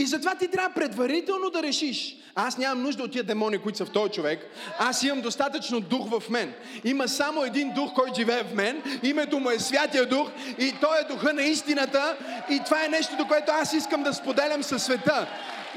И 0.00 0.06
затова 0.06 0.34
ти 0.34 0.48
трябва 0.48 0.74
предварително 0.74 1.50
да 1.50 1.62
решиш. 1.62 2.16
Аз 2.34 2.58
нямам 2.58 2.82
нужда 2.82 3.02
от 3.02 3.12
тия 3.12 3.24
демони, 3.24 3.58
които 3.58 3.78
са 3.78 3.84
в 3.84 3.90
този 3.90 4.12
човек. 4.12 4.46
Аз 4.78 5.02
имам 5.02 5.20
достатъчно 5.20 5.80
дух 5.80 6.10
в 6.10 6.30
мен. 6.30 6.54
Има 6.84 7.08
само 7.08 7.44
един 7.44 7.72
дух, 7.72 7.94
който 7.94 8.14
живее 8.14 8.42
в 8.42 8.54
мен. 8.54 8.82
Името 9.02 9.38
му 9.38 9.50
е 9.50 9.58
Святия 9.58 10.06
Дух. 10.06 10.30
И 10.58 10.74
той 10.80 11.00
е 11.00 11.04
духа 11.04 11.32
на 11.32 11.42
истината. 11.42 12.16
И 12.50 12.60
това 12.64 12.84
е 12.84 12.88
нещо, 12.88 13.16
до 13.16 13.26
което 13.26 13.52
аз 13.52 13.72
искам 13.72 14.02
да 14.02 14.14
споделям 14.14 14.62
със 14.62 14.82
света. 14.82 15.26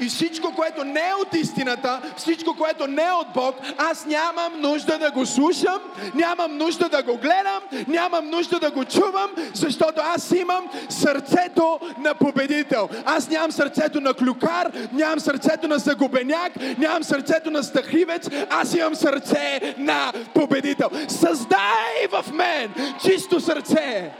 И 0.00 0.08
всичко, 0.08 0.52
което 0.54 0.84
не 0.84 1.00
е 1.00 1.14
от 1.22 1.34
истината, 1.34 2.00
всичко, 2.16 2.56
което 2.56 2.86
не 2.86 3.02
е 3.02 3.12
от 3.12 3.26
Бог, 3.34 3.56
аз 3.78 4.06
нямам 4.06 4.60
нужда 4.60 4.98
да 4.98 5.10
го 5.10 5.26
слушам, 5.26 5.78
нямам 6.14 6.56
нужда 6.56 6.88
да 6.88 7.02
го 7.02 7.16
гледам, 7.16 7.86
нямам 7.88 8.30
нужда 8.30 8.58
да 8.60 8.70
го 8.70 8.84
чувам, 8.84 9.30
защото 9.54 10.02
аз 10.04 10.30
имам 10.30 10.68
сърцето 10.88 11.80
на 11.98 12.14
победител. 12.14 12.88
Аз 13.04 13.28
нямам 13.28 13.52
сърцето 13.52 14.00
на 14.00 14.14
клюкар, 14.14 14.72
нямам 14.92 15.20
сърцето 15.20 15.68
на 15.68 15.78
загубеняк, 15.78 16.52
нямам 16.78 17.04
сърцето 17.04 17.50
на 17.50 17.62
стахивец, 17.62 18.28
аз 18.50 18.74
имам 18.74 18.94
сърце 18.94 19.74
на 19.78 20.12
победител. 20.34 20.90
Създай 21.08 22.06
в 22.10 22.24
мен 22.32 22.74
чисто 23.04 23.40
сърце 23.40 24.10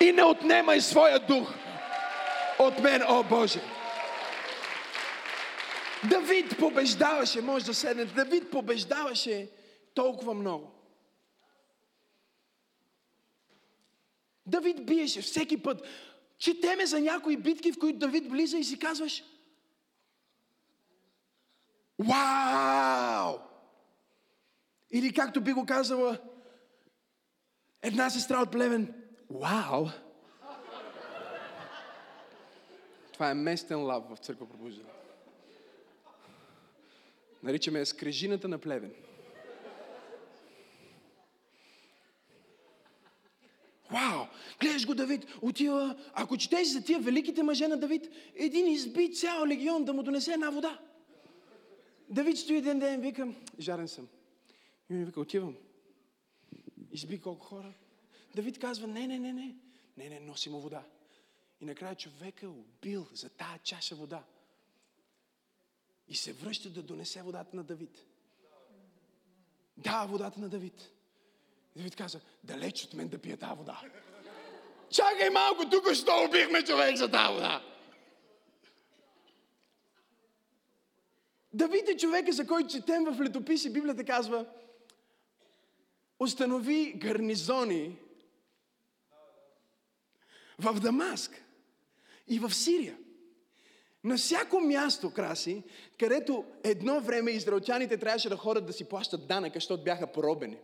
и 0.00 0.12
не 0.12 0.24
отнемай 0.24 0.80
своя 0.80 1.18
дух 1.18 1.48
от 2.58 2.82
мен, 2.82 3.02
о 3.08 3.22
Боже. 3.22 3.60
Давид 6.10 6.58
побеждаваше, 6.58 7.40
може 7.40 7.64
да 7.64 7.74
седнете, 7.74 8.14
Давид 8.14 8.50
побеждаваше 8.50 9.50
толкова 9.94 10.34
много. 10.34 10.72
Давид 14.46 14.86
биеше 14.86 15.22
всеки 15.22 15.62
път. 15.62 15.86
Четеме 16.38 16.86
за 16.86 17.00
някои 17.00 17.36
битки, 17.36 17.72
в 17.72 17.78
които 17.78 17.98
Давид 17.98 18.30
влиза 18.30 18.58
и 18.58 18.64
си 18.64 18.78
казваш 18.78 19.24
Вау! 21.98 23.38
Или 24.90 25.12
както 25.12 25.40
би 25.40 25.52
го 25.52 25.66
казала 25.66 26.18
една 27.82 28.10
сестра 28.10 28.42
от 28.42 28.52
Плевен 28.52 28.94
Вау! 29.30 29.86
Това 33.12 33.30
е 33.30 33.34
местен 33.34 33.82
лав 33.82 34.04
в 34.10 34.16
църква 34.16 34.48
пробуждане. 34.48 34.95
Наричаме 37.46 37.78
я 37.78 37.86
скрежината 37.86 38.48
на 38.48 38.58
плевен. 38.58 38.92
Вау! 43.90 44.26
Гледаш 44.60 44.86
го 44.86 44.94
Давид, 44.94 45.26
отива, 45.42 45.96
ако 46.14 46.36
четеш 46.36 46.68
за 46.68 46.84
тия 46.84 47.00
великите 47.00 47.42
мъже 47.42 47.68
на 47.68 47.76
Давид, 47.76 48.08
един 48.34 48.66
изби 48.66 49.14
цял 49.14 49.46
легион 49.46 49.84
да 49.84 49.92
му 49.92 50.02
донесе 50.02 50.32
една 50.32 50.50
вода. 50.50 50.80
Давид 52.08 52.38
стои 52.38 52.56
един 52.56 52.78
ден, 52.78 53.00
викам, 53.00 53.36
жарен 53.58 53.88
съм. 53.88 54.08
И 54.90 54.94
ми 54.94 55.04
вика, 55.04 55.20
отивам. 55.20 55.56
Изби 56.92 57.20
колко 57.20 57.46
хора. 57.46 57.72
Давид 58.34 58.58
казва, 58.58 58.86
не, 58.86 59.06
не, 59.06 59.18
не, 59.18 59.32
не, 59.32 59.54
не, 59.96 60.08
не, 60.08 60.20
носи 60.20 60.50
му 60.50 60.60
вода. 60.60 60.82
И 61.60 61.64
накрая 61.64 61.94
човека 61.94 62.46
е 62.46 62.48
убил 62.48 63.06
за 63.12 63.28
тая 63.28 63.58
чаша 63.62 63.94
вода. 63.94 64.22
И 66.08 66.14
се 66.14 66.32
връща 66.32 66.70
да 66.70 66.82
донесе 66.82 67.22
водата 67.22 67.56
на 67.56 67.64
Давид. 67.64 68.06
Да, 69.76 70.06
водата 70.06 70.40
на 70.40 70.48
Давид. 70.48 70.90
Давид 71.76 71.96
каза, 71.96 72.20
далеч 72.44 72.84
от 72.84 72.94
мен 72.94 73.08
да 73.08 73.18
пия 73.18 73.36
тази 73.36 73.58
вода. 73.58 73.80
Чакай 74.90 75.30
малко, 75.30 75.70
тук 75.70 75.94
що 75.94 76.24
убихме 76.28 76.64
човек 76.64 76.96
за 76.96 77.10
тази 77.10 77.34
вода. 77.34 77.62
Давид 81.52 81.88
е 81.88 81.96
човека, 81.96 82.32
за 82.32 82.46
който 82.46 82.68
четем 82.68 83.04
в 83.04 83.20
летописи. 83.20 83.72
Библията 83.72 84.04
казва, 84.04 84.46
установи 86.18 86.92
гарнизони 86.96 87.98
в 90.58 90.80
Дамаск 90.80 91.42
и 92.28 92.38
в 92.38 92.54
Сирия. 92.54 92.98
На 94.06 94.16
всяко 94.16 94.60
място, 94.60 95.10
краси, 95.10 95.62
където 95.98 96.44
едно 96.64 97.00
време 97.00 97.30
израелтяните 97.30 97.96
трябваше 97.96 98.28
да 98.28 98.36
ходят 98.36 98.66
да 98.66 98.72
си 98.72 98.84
плащат 98.84 99.26
данъка, 99.26 99.56
защото 99.56 99.84
бяха 99.84 100.06
поробени. 100.06 100.56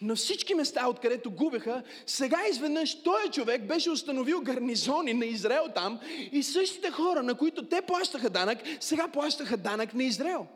На 0.00 0.16
всички 0.16 0.54
места, 0.54 0.88
откъдето 0.88 1.30
губеха, 1.30 1.82
сега 2.06 2.38
изведнъж 2.50 3.02
този 3.02 3.30
човек 3.32 3.62
беше 3.62 3.90
установил 3.90 4.40
гарнизони 4.40 5.14
на 5.14 5.26
Израел 5.26 5.64
там 5.74 6.00
и 6.32 6.42
същите 6.42 6.90
хора, 6.90 7.22
на 7.22 7.34
които 7.34 7.68
те 7.68 7.82
плащаха 7.82 8.30
данък, 8.30 8.58
сега 8.80 9.08
плащаха 9.08 9.56
данък 9.56 9.94
на 9.94 10.04
Израел. 10.04 10.46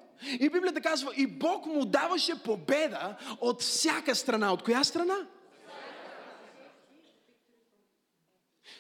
И 0.41 0.49
Библията 0.49 0.81
казва, 0.81 1.13
и 1.17 1.27
Бог 1.27 1.67
му 1.67 1.85
даваше 1.85 2.43
победа 2.43 3.17
от 3.41 3.63
всяка 3.63 4.15
страна. 4.15 4.53
От 4.53 4.63
коя 4.63 4.85
страна? 4.85 5.17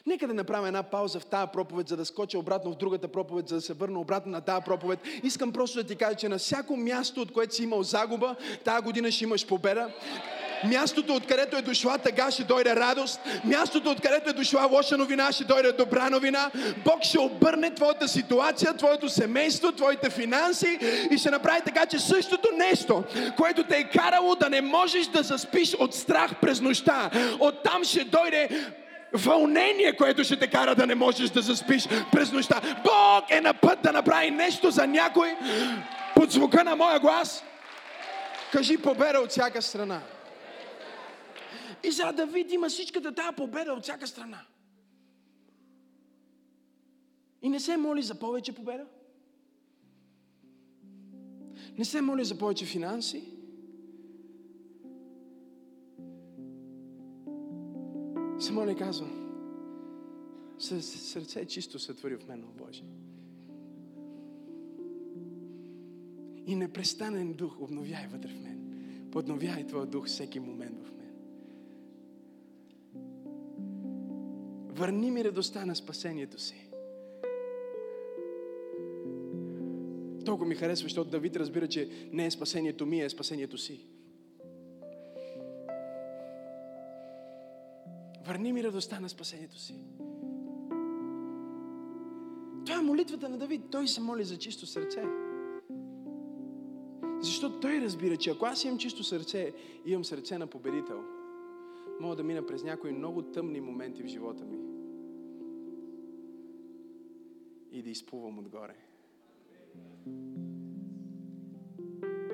Нека 0.06 0.26
да 0.26 0.34
направя 0.34 0.66
една 0.66 0.82
пауза 0.82 1.20
в 1.20 1.26
тази 1.26 1.46
проповед, 1.52 1.88
за 1.88 1.96
да 1.96 2.04
скоча 2.04 2.38
обратно 2.38 2.72
в 2.72 2.76
другата 2.76 3.08
проповед, 3.08 3.48
за 3.48 3.54
да 3.54 3.60
се 3.60 3.72
върна 3.72 4.00
обратно 4.00 4.32
на 4.32 4.40
тази 4.40 4.64
проповед. 4.64 4.98
Искам 5.22 5.52
просто 5.52 5.78
да 5.78 5.84
ти 5.84 5.96
кажа, 5.96 6.16
че 6.16 6.28
на 6.28 6.38
всяко 6.38 6.76
място, 6.76 7.20
от 7.20 7.32
което 7.32 7.54
си 7.54 7.62
имал 7.62 7.82
загуба, 7.82 8.36
тази 8.64 8.82
година 8.82 9.10
ще 9.10 9.24
имаш 9.24 9.46
победа. 9.46 9.88
Мястото, 10.64 11.14
откъдето 11.14 11.56
е 11.56 11.62
дошла 11.62 11.98
тъга, 11.98 12.30
ще 12.30 12.44
дойде 12.44 12.76
радост. 12.76 13.20
Мястото, 13.44 13.90
откъдето 13.90 14.30
е 14.30 14.32
дошла 14.32 14.68
лоша 14.72 14.96
новина, 14.96 15.32
ще 15.32 15.44
дойде 15.44 15.72
добра 15.72 16.10
новина. 16.10 16.50
Бог 16.84 17.02
ще 17.02 17.18
обърне 17.18 17.74
твоята 17.74 18.08
ситуация, 18.08 18.76
твоето 18.76 19.08
семейство, 19.08 19.72
твоите 19.72 20.10
финанси 20.10 20.78
и 21.10 21.18
ще 21.18 21.30
направи 21.30 21.60
така, 21.64 21.86
че 21.86 21.98
същото 21.98 22.48
нещо, 22.56 23.04
което 23.36 23.64
те 23.64 23.76
е 23.76 23.88
карало 23.88 24.34
да 24.34 24.50
не 24.50 24.60
можеш 24.60 25.06
да 25.06 25.22
заспиш 25.22 25.74
от 25.74 25.94
страх 25.94 26.30
през 26.40 26.60
нощта, 26.60 27.10
оттам 27.40 27.84
ще 27.84 28.04
дойде 28.04 28.48
вълнение, 29.12 29.96
което 29.96 30.24
ще 30.24 30.38
те 30.38 30.50
кара 30.50 30.74
да 30.74 30.86
не 30.86 30.94
можеш 30.94 31.30
да 31.30 31.42
заспиш 31.42 31.88
през 32.12 32.32
нощта. 32.32 32.60
Бог 32.84 33.30
е 33.30 33.40
на 33.40 33.54
път 33.54 33.82
да 33.82 33.92
направи 33.92 34.30
нещо 34.30 34.70
за 34.70 34.86
някой 34.86 35.36
под 36.14 36.30
звука 36.30 36.64
на 36.64 36.76
моя 36.76 37.00
глас. 37.00 37.44
Кажи 38.52 38.78
победа 38.78 39.20
от 39.20 39.30
всяка 39.30 39.62
страна. 39.62 40.02
И 41.84 41.90
за 41.90 42.12
Давид 42.12 42.52
има 42.52 42.68
всичката 42.68 43.14
тази 43.14 43.36
победа 43.36 43.72
от 43.72 43.82
всяка 43.82 44.06
страна. 44.06 44.40
И 47.42 47.48
не 47.48 47.60
се 47.60 47.76
моли 47.76 48.02
за 48.02 48.14
повече 48.14 48.52
победа. 48.52 48.84
Не 51.78 51.84
се 51.84 52.00
моли 52.00 52.24
за 52.24 52.38
повече 52.38 52.66
финанси. 52.66 53.39
Моля 58.48 58.72
и 58.72 58.76
казвам, 58.76 59.10
сърце 60.58 61.44
чисто 61.44 61.78
се 61.78 61.94
твори 61.94 62.16
в 62.16 62.28
мен, 62.28 62.44
Боже. 62.58 62.84
И 66.46 66.56
непрестанен 66.56 67.32
дух 67.32 67.60
обновяй 67.60 68.06
вътре 68.06 68.28
в 68.28 68.40
мен. 68.40 68.60
Подновяй 69.12 69.66
Твоя 69.66 69.86
дух 69.86 70.06
всеки 70.06 70.40
момент 70.40 70.86
в 70.86 70.92
мен. 70.92 71.12
Върни 74.68 75.10
ми 75.10 75.24
радостта 75.24 75.66
на 75.66 75.76
спасението 75.76 76.38
си. 76.38 76.70
Толкова 80.24 80.48
ми 80.48 80.54
харесва, 80.54 80.84
защото 80.84 81.10
Давид 81.10 81.36
разбира, 81.36 81.68
че 81.68 82.08
не 82.12 82.26
е 82.26 82.30
спасението 82.30 82.86
ми, 82.86 83.00
е 83.00 83.10
спасението 83.10 83.58
си. 83.58 83.86
Върни 88.30 88.52
ми 88.52 88.64
радостта 88.64 89.00
на 89.00 89.08
спасението 89.08 89.58
си. 89.58 89.74
Това 92.66 92.78
е 92.78 92.82
молитвата 92.82 93.28
на 93.28 93.38
Давид. 93.38 93.62
Той 93.70 93.88
се 93.88 94.00
моли 94.00 94.24
за 94.24 94.38
чисто 94.38 94.66
сърце. 94.66 95.04
Защото 97.20 97.60
той 97.60 97.80
разбира, 97.80 98.16
че 98.16 98.30
ако 98.30 98.46
аз 98.46 98.64
имам 98.64 98.78
чисто 98.78 99.04
сърце, 99.04 99.52
имам 99.86 100.04
сърце 100.04 100.38
на 100.38 100.46
победител, 100.46 101.02
мога 102.00 102.16
да 102.16 102.22
мина 102.22 102.46
през 102.46 102.64
някои 102.64 102.92
много 102.92 103.22
тъмни 103.22 103.60
моменти 103.60 104.02
в 104.02 104.06
живота 104.06 104.44
ми 104.44 104.58
и 107.72 107.82
да 107.82 107.90
изплувам 107.90 108.38
отгоре. 108.38 108.76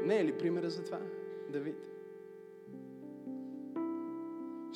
Не 0.04 0.20
е 0.20 0.24
ли 0.24 0.38
примера 0.38 0.70
за 0.70 0.85
това, 0.85 1.00
Давид? 1.52 1.95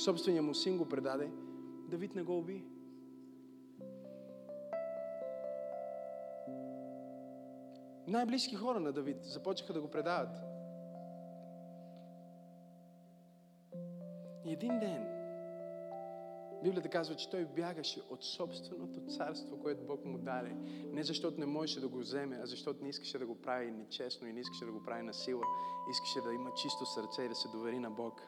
Собствения 0.00 0.42
му 0.42 0.54
син 0.54 0.78
го 0.78 0.88
предаде, 0.88 1.30
Давид 1.88 2.14
не 2.14 2.22
го 2.22 2.38
уби. 2.38 2.64
Най-близки 8.06 8.54
хора 8.54 8.80
на 8.80 8.92
Давид 8.92 9.24
започнаха 9.24 9.72
да 9.72 9.80
го 9.80 9.90
предават. 9.90 10.38
И 14.44 14.52
един 14.52 14.78
ден 14.78 15.20
Библията 16.62 16.88
казва, 16.88 17.14
че 17.14 17.30
той 17.30 17.44
бягаше 17.44 18.00
от 18.10 18.24
собственото 18.24 19.00
царство, 19.00 19.60
което 19.62 19.84
Бог 19.84 20.04
му 20.04 20.18
даде. 20.18 20.56
Не 20.92 21.02
защото 21.02 21.40
не 21.40 21.46
можеше 21.46 21.80
да 21.80 21.88
го 21.88 21.98
вземе, 21.98 22.38
а 22.42 22.46
защото 22.46 22.82
не 22.82 22.88
искаше 22.88 23.18
да 23.18 23.26
го 23.26 23.42
прави 23.42 23.70
нечестно 23.70 24.28
и 24.28 24.32
не 24.32 24.40
искаше 24.40 24.64
да 24.64 24.72
го 24.72 24.82
прави 24.82 25.02
на 25.02 25.14
сила. 25.14 25.42
Искаше 25.90 26.20
да 26.20 26.34
има 26.34 26.50
чисто 26.54 26.86
сърце 26.86 27.22
и 27.22 27.28
да 27.28 27.34
се 27.34 27.48
довери 27.48 27.78
на 27.78 27.90
Бог. 27.90 28.22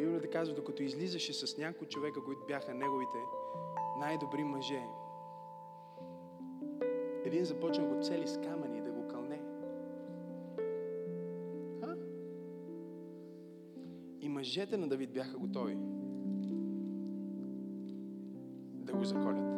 Библията 0.00 0.30
казва, 0.30 0.54
докато 0.54 0.82
излизаше 0.82 1.32
с 1.32 1.58
някои 1.58 1.86
човека, 1.86 2.24
които 2.24 2.46
бяха 2.46 2.74
неговите 2.74 3.18
най-добри 3.98 4.44
мъже, 4.44 4.82
един 7.24 7.44
започна 7.44 7.84
го 7.84 8.02
цели 8.02 8.28
с 8.28 8.40
камъни 8.40 8.82
да 8.82 8.90
го 8.90 9.08
кълне. 9.08 9.42
А? 11.82 11.96
И 14.20 14.28
мъжете 14.28 14.76
на 14.76 14.88
Давид 14.88 15.12
бяха 15.12 15.38
готови 15.38 15.76
да 18.74 18.92
го 18.92 19.04
заколят. 19.04 19.50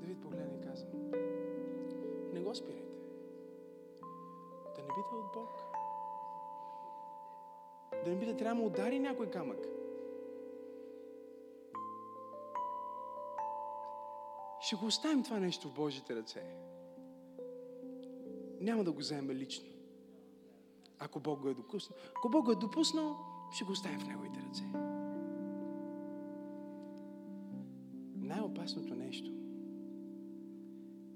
Давид 0.00 0.20
погледна 0.20 0.54
и 0.54 0.60
каза, 0.60 0.86
не 2.32 2.40
го 2.40 2.54
спирайте. 2.54 3.00
Да 4.76 4.82
не 4.82 4.88
биде 4.88 5.16
от 5.16 5.32
Бог. 5.34 5.69
Да 8.04 8.10
не 8.10 8.16
би 8.16 8.26
да 8.26 8.36
трябва 8.36 8.62
да 8.62 8.66
удари 8.66 8.98
някой 8.98 9.30
камък. 9.30 9.58
Ще 14.60 14.76
го 14.76 14.86
оставим 14.86 15.22
това 15.22 15.38
нещо 15.38 15.68
в 15.68 15.74
Божите 15.74 16.16
ръце. 16.16 16.42
Няма 18.60 18.84
да 18.84 18.92
го 18.92 18.98
вземе 18.98 19.34
лично. 19.34 19.68
Ако 20.98 21.20
Бог 21.20 21.40
го 21.40 21.48
е 21.48 21.54
допуснал. 21.54 21.98
Ако 22.16 22.28
Бог 22.28 22.44
го 22.44 22.52
е 22.52 22.56
допуснал, 22.56 23.16
ще 23.52 23.64
го 23.64 23.72
оставим 23.72 24.00
в 24.00 24.06
Неговите 24.06 24.40
ръце. 24.48 24.62
Най-опасното 28.16 28.94
нещо 28.94 29.32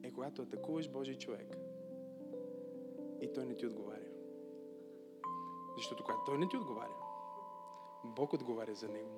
е 0.02 0.12
когато 0.12 0.42
атакуваш 0.42 0.90
Божий 0.90 1.18
човек 1.18 1.56
и 3.20 3.32
той 3.32 3.46
не 3.46 3.54
ти 3.54 3.66
отговаря. 3.66 4.03
Защото 5.76 6.04
когато 6.04 6.24
той 6.26 6.38
не 6.38 6.48
ти 6.48 6.56
отговаря, 6.56 6.94
Бог 8.04 8.32
отговаря 8.32 8.74
за 8.74 8.88
него. 8.88 9.10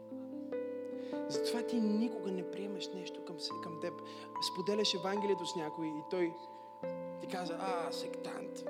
Затова 1.28 1.62
ти 1.62 1.80
никога 1.80 2.30
не 2.32 2.50
приемаш 2.50 2.88
нещо 2.88 3.24
към, 3.24 3.36
към 3.62 3.80
теб. 3.80 3.94
Споделяш 4.52 4.94
Евангелието 4.94 5.46
с 5.46 5.56
някой 5.56 5.86
и 5.86 6.02
той 6.10 6.32
ти 7.20 7.26
каза, 7.26 7.56
а, 7.60 7.92
сектант. 7.92 8.64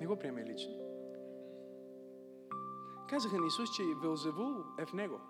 Не 0.00 0.06
го 0.06 0.16
приеме 0.16 0.44
лично. 0.44 0.74
Казаха 3.08 3.38
на 3.38 3.46
Исус, 3.46 3.70
че 3.76 3.82
Велзевул 4.02 4.54
е 4.78 4.86
в 4.86 4.92
него. 4.92 5.20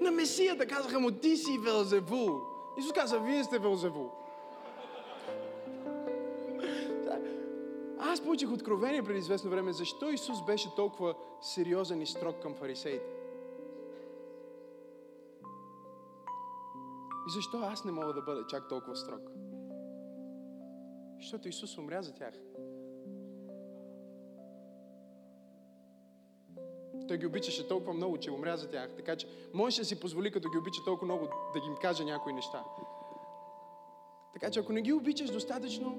На 0.00 0.10
Месията 0.10 0.66
казаха 0.66 1.00
му, 1.00 1.10
ти 1.10 1.36
си 1.36 1.58
Велзевул. 1.58 2.51
Исус 2.78 2.92
каза, 2.92 3.20
вие 3.20 3.44
сте 3.44 3.58
Велзевул. 3.58 4.10
Аз 7.98 8.20
получих 8.20 8.52
откровение 8.52 9.02
преди 9.02 9.18
известно 9.18 9.50
време, 9.50 9.72
защо 9.72 10.10
Исус 10.10 10.44
беше 10.44 10.74
толкова 10.74 11.14
сериозен 11.40 12.02
и 12.02 12.06
строг 12.06 12.42
към 12.42 12.54
фарисеите. 12.54 13.06
И 17.28 17.30
защо 17.30 17.58
аз 17.58 17.84
не 17.84 17.92
мога 17.92 18.12
да 18.12 18.22
бъда 18.22 18.46
чак 18.46 18.68
толкова 18.68 18.96
строг? 18.96 19.20
Защото 21.20 21.48
Исус 21.48 21.78
умря 21.78 22.02
за 22.02 22.14
тях. 22.14 22.34
Той 27.08 27.18
ги 27.18 27.26
обичаше 27.26 27.68
толкова 27.68 27.92
много, 27.92 28.18
че 28.18 28.30
умря 28.30 28.56
за 28.56 28.68
тях. 28.68 28.90
Така 28.96 29.16
че 29.16 29.26
може 29.54 29.80
да 29.80 29.84
си 29.84 30.00
позволи, 30.00 30.30
като 30.30 30.50
ги 30.50 30.58
обича 30.58 30.80
толкова 30.84 31.04
много, 31.04 31.28
да 31.52 31.58
им 31.58 31.76
каже 31.82 32.04
някои 32.04 32.32
неща. 32.32 32.64
Така 34.32 34.50
че 34.50 34.60
ако 34.60 34.72
не 34.72 34.82
ги 34.82 34.92
обичаш 34.92 35.30
достатъчно, 35.30 35.98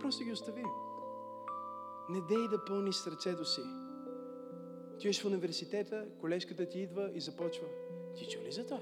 просто 0.00 0.24
ги 0.24 0.32
остави. 0.32 0.64
Не 2.10 2.20
дей 2.20 2.48
да 2.48 2.64
пълниш 2.64 2.94
сърцето 2.94 3.44
си. 3.44 3.60
Ти 4.98 5.12
в 5.12 5.24
университета, 5.24 6.06
колежката 6.20 6.68
ти 6.68 6.80
идва 6.80 7.10
и 7.14 7.20
започва. 7.20 7.66
Ти 8.16 8.28
чу 8.28 8.40
ли 8.40 8.52
за 8.52 8.64
това? 8.64 8.80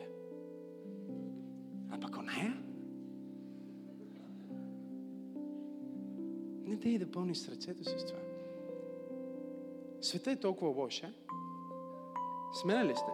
А 1.91 2.01
пък 2.01 2.17
оная? 2.17 2.63
Не 6.65 6.77
дей 6.77 6.99
да 6.99 7.11
пълниш 7.11 7.39
сърцето 7.39 7.85
си 7.85 7.99
с 7.99 8.07
това. 8.07 8.32
Света 10.03 10.31
е 10.31 10.37
толкова 10.37 10.71
лош, 10.71 11.03
а? 11.05 11.13
Смена 12.61 12.85
ли 12.85 12.97
сте? 12.97 13.11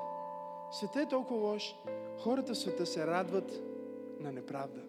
Света 0.70 1.00
е 1.00 1.08
толкова 1.08 1.40
лош. 1.40 1.76
Хората 2.18 2.54
в 2.54 2.58
света 2.58 2.86
се 2.86 3.06
радват 3.06 3.52
на 4.20 4.32
неправда. 4.32 4.80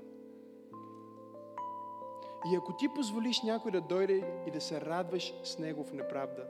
И 2.52 2.56
ако 2.56 2.74
ти 2.74 2.88
позволиш 2.96 3.42
някой 3.42 3.72
да 3.72 3.82
дойде 3.82 4.44
и 4.48 4.52
да 4.52 4.62
се 4.62 4.82
радваш 4.82 5.34
с 5.44 5.60
него 5.60 5.84
в 5.84 5.94
неправда, 5.94 6.44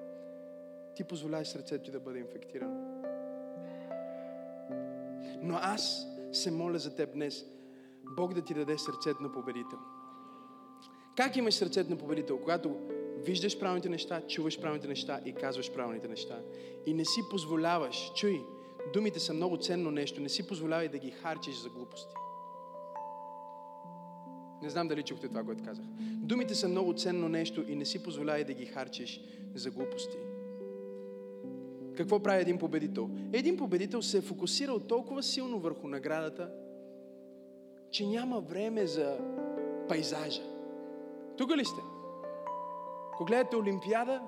ти 0.95 1.03
позволяваш 1.03 1.47
сърцето 1.47 1.85
ти 1.85 1.91
да 1.91 1.99
бъде 1.99 2.19
инфектирано. 2.19 3.03
Но 5.41 5.55
аз 5.55 6.07
се 6.31 6.51
моля 6.51 6.79
за 6.79 6.95
теб 6.95 7.13
днес, 7.13 7.45
Бог 8.15 8.33
да 8.33 8.41
ти 8.41 8.53
даде 8.53 8.77
сърцето 8.77 9.23
на 9.23 9.31
победител. 9.31 9.79
Как 11.17 11.35
имаш 11.35 11.53
сърцето 11.53 11.89
на 11.89 11.97
победител? 11.97 12.39
Когато 12.39 12.77
виждаш 13.25 13.59
правилните 13.59 13.89
неща, 13.89 14.21
чуваш 14.27 14.59
правилните 14.59 14.87
неща 14.87 15.19
и 15.25 15.33
казваш 15.33 15.71
правилните 15.71 16.07
неща. 16.07 16.39
И 16.85 16.93
не 16.93 17.05
си 17.05 17.21
позволяваш, 17.29 18.11
чуй, 18.15 18.41
думите 18.93 19.19
са 19.19 19.33
много 19.33 19.57
ценно 19.57 19.91
нещо, 19.91 20.21
не 20.21 20.29
си 20.29 20.47
позволявай 20.47 20.87
да 20.87 20.97
ги 20.97 21.11
харчиш 21.11 21.55
за 21.55 21.69
глупости. 21.69 22.13
Не 24.61 24.69
знам 24.69 24.87
дали 24.87 25.03
чухте 25.03 25.27
това, 25.27 25.43
което 25.43 25.63
казах. 25.63 25.85
Думите 25.99 26.55
са 26.55 26.67
много 26.67 26.93
ценно 26.93 27.29
нещо 27.29 27.63
и 27.67 27.75
не 27.75 27.85
си 27.85 28.03
позволявай 28.03 28.43
да 28.43 28.53
ги 28.53 28.65
харчиш 28.65 29.21
за 29.55 29.71
глупости. 29.71 30.17
Какво 31.97 32.19
прави 32.19 32.41
един 32.41 32.57
победител? 32.57 33.09
Един 33.33 33.57
победител 33.57 34.01
се 34.01 34.17
е 34.17 34.21
фокусирал 34.21 34.79
толкова 34.79 35.23
силно 35.23 35.59
върху 35.59 35.87
наградата, 35.87 36.51
че 37.91 38.07
няма 38.07 38.39
време 38.39 38.87
за 38.87 39.17
пейзажа. 39.89 40.41
Тук 41.37 41.57
ли 41.57 41.65
сте? 41.65 41.81
Ако 43.19 43.25
гледате 43.25 43.55
Олимпиада, 43.55 44.21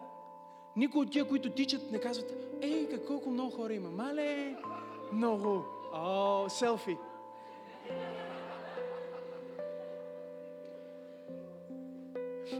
никой 0.75 1.01
от 1.01 1.11
тия, 1.11 1.27
които 1.27 1.49
тичат, 1.49 1.91
не 1.91 1.99
казват, 1.99 2.33
ей, 2.61 3.05
колко 3.07 3.29
много 3.29 3.51
хора 3.51 3.73
има. 3.73 3.89
Мале, 3.89 4.55
много. 5.13 5.65
О, 5.93 6.49
селфи. 6.49 6.97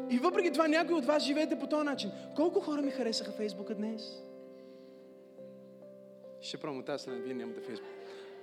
И 0.10 0.18
въпреки 0.18 0.52
това 0.52 0.68
някои 0.68 0.96
от 0.96 1.06
вас 1.06 1.24
живеете 1.24 1.60
по 1.60 1.68
този 1.68 1.86
начин. 1.86 2.12
Колко 2.36 2.60
хора 2.60 2.82
ми 2.82 2.92
харесаха 2.92 3.32
Фейсбука 3.32 3.76
днес? 3.76 4.24
Ще 6.42 6.58
пробвам 6.58 6.84
тази 6.84 7.02
страна, 7.02 7.20
вие 7.20 7.34
нямате 7.34 7.62
Фейсбук. 7.62 8.01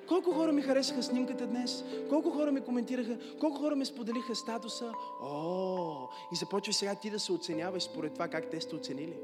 Колко 0.08 0.32
хора 0.32 0.52
ми 0.52 0.62
харесаха 0.62 1.02
снимката 1.02 1.46
днес? 1.46 1.84
Колко 2.08 2.30
хора 2.30 2.52
ми 2.52 2.60
коментираха? 2.60 3.18
Колко 3.40 3.58
хора 3.58 3.76
ми 3.76 3.84
споделиха 3.84 4.34
статуса? 4.34 4.92
О, 5.22 6.08
и 6.32 6.36
започва 6.36 6.72
сега 6.72 6.94
ти 6.94 7.10
да 7.10 7.20
се 7.20 7.32
оценяваш 7.32 7.82
според 7.82 8.12
това 8.12 8.28
как 8.28 8.50
те 8.50 8.60
сте 8.60 8.76
оценили. 8.76 9.16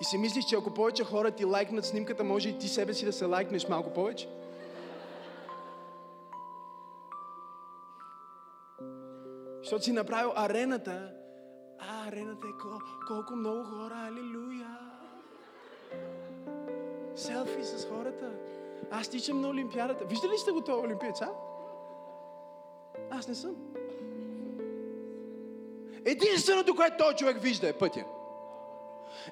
И 0.00 0.04
си 0.04 0.18
мислиш, 0.18 0.44
че 0.44 0.56
ако 0.56 0.70
повече 0.74 1.04
хора 1.04 1.30
ти 1.30 1.44
лайкнат 1.44 1.84
снимката, 1.84 2.24
може 2.24 2.48
и 2.48 2.58
ти 2.58 2.68
себе 2.68 2.94
си 2.94 3.04
да 3.04 3.12
се 3.12 3.24
лайкнеш 3.24 3.68
малко 3.68 3.90
повече? 3.92 4.28
Защото 9.62 9.84
си 9.84 9.92
направил 9.92 10.32
арената. 10.36 11.10
А, 11.78 12.08
арената 12.08 12.46
е 12.46 12.50
кол- 12.50 12.82
колко 13.08 13.36
много 13.36 13.64
хора, 13.64 13.94
алилуя. 14.08 14.83
Селфи 17.16 17.64
с 17.64 17.86
хората. 17.88 18.30
Аз 18.90 19.08
тичам 19.08 19.40
на 19.40 19.48
Олимпиадата. 19.48 20.04
Виждали 20.04 20.32
ли 20.32 20.38
сте 20.38 20.50
го 20.50 20.60
това 20.60 20.78
олимпиец, 20.78 21.22
а? 21.22 21.30
Аз 23.10 23.28
не 23.28 23.34
съм. 23.34 23.56
Единственото, 26.04 26.74
което 26.74 26.96
този 26.98 27.16
човек 27.16 27.42
вижда 27.42 27.68
е 27.68 27.72
пътя. 27.72 28.04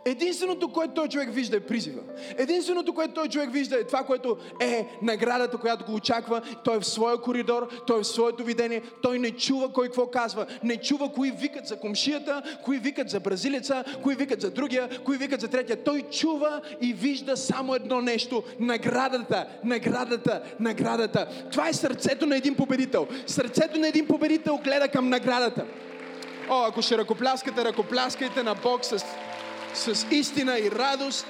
Единственото, 0.04 0.68
което 0.68 0.94
той 0.94 1.08
човек 1.08 1.34
вижда 1.34 1.56
е 1.56 1.60
призива. 1.60 2.00
Единственото, 2.38 2.94
което 2.94 3.14
той 3.14 3.28
човек 3.28 3.52
вижда 3.52 3.76
е 3.76 3.84
това, 3.84 4.02
което 4.02 4.36
е 4.60 4.86
наградата, 5.02 5.58
която 5.58 5.84
го 5.84 5.94
очаква. 5.94 6.42
Той 6.64 6.76
е 6.76 6.80
в 6.80 6.86
своя 6.86 7.20
коридор, 7.20 7.68
той 7.86 7.98
е 7.98 8.02
в 8.02 8.06
своето 8.06 8.44
видение. 8.44 8.82
Той 9.02 9.18
не 9.18 9.30
чува 9.30 9.72
кой 9.72 9.86
какво 9.86 10.06
казва. 10.06 10.46
Не 10.62 10.76
чува 10.76 11.12
кои 11.12 11.30
викат 11.30 11.66
за 11.66 11.76
комшията, 11.76 12.42
кои 12.64 12.78
викат 12.78 13.10
за 13.10 13.20
бразилеца, 13.20 13.84
кои 14.02 14.14
викат 14.14 14.40
за 14.40 14.50
другия, 14.50 14.88
кои 15.04 15.16
викат 15.16 15.40
за 15.40 15.48
третия. 15.48 15.84
Той 15.84 16.02
чува 16.02 16.60
и 16.80 16.92
вижда 16.92 17.36
само 17.36 17.74
едно 17.74 18.00
нещо. 18.00 18.42
Наградата, 18.60 19.46
наградата, 19.64 20.42
наградата. 20.60 21.28
Това 21.50 21.68
е 21.68 21.72
сърцето 21.72 22.26
на 22.26 22.36
един 22.36 22.54
победител. 22.54 23.06
Сърцето 23.26 23.80
на 23.80 23.88
един 23.88 24.06
победител 24.06 24.60
гледа 24.64 24.88
към 24.88 25.08
наградата. 25.08 25.64
О, 26.48 26.64
ако 26.68 26.82
ще 26.82 26.98
ръкопляскате, 26.98 27.64
ръкопляскайте 27.64 28.42
на 28.42 28.54
Бог 28.54 28.84
с 28.84 29.04
с 29.74 30.06
истина 30.10 30.58
и 30.58 30.70
радост. 30.70 31.26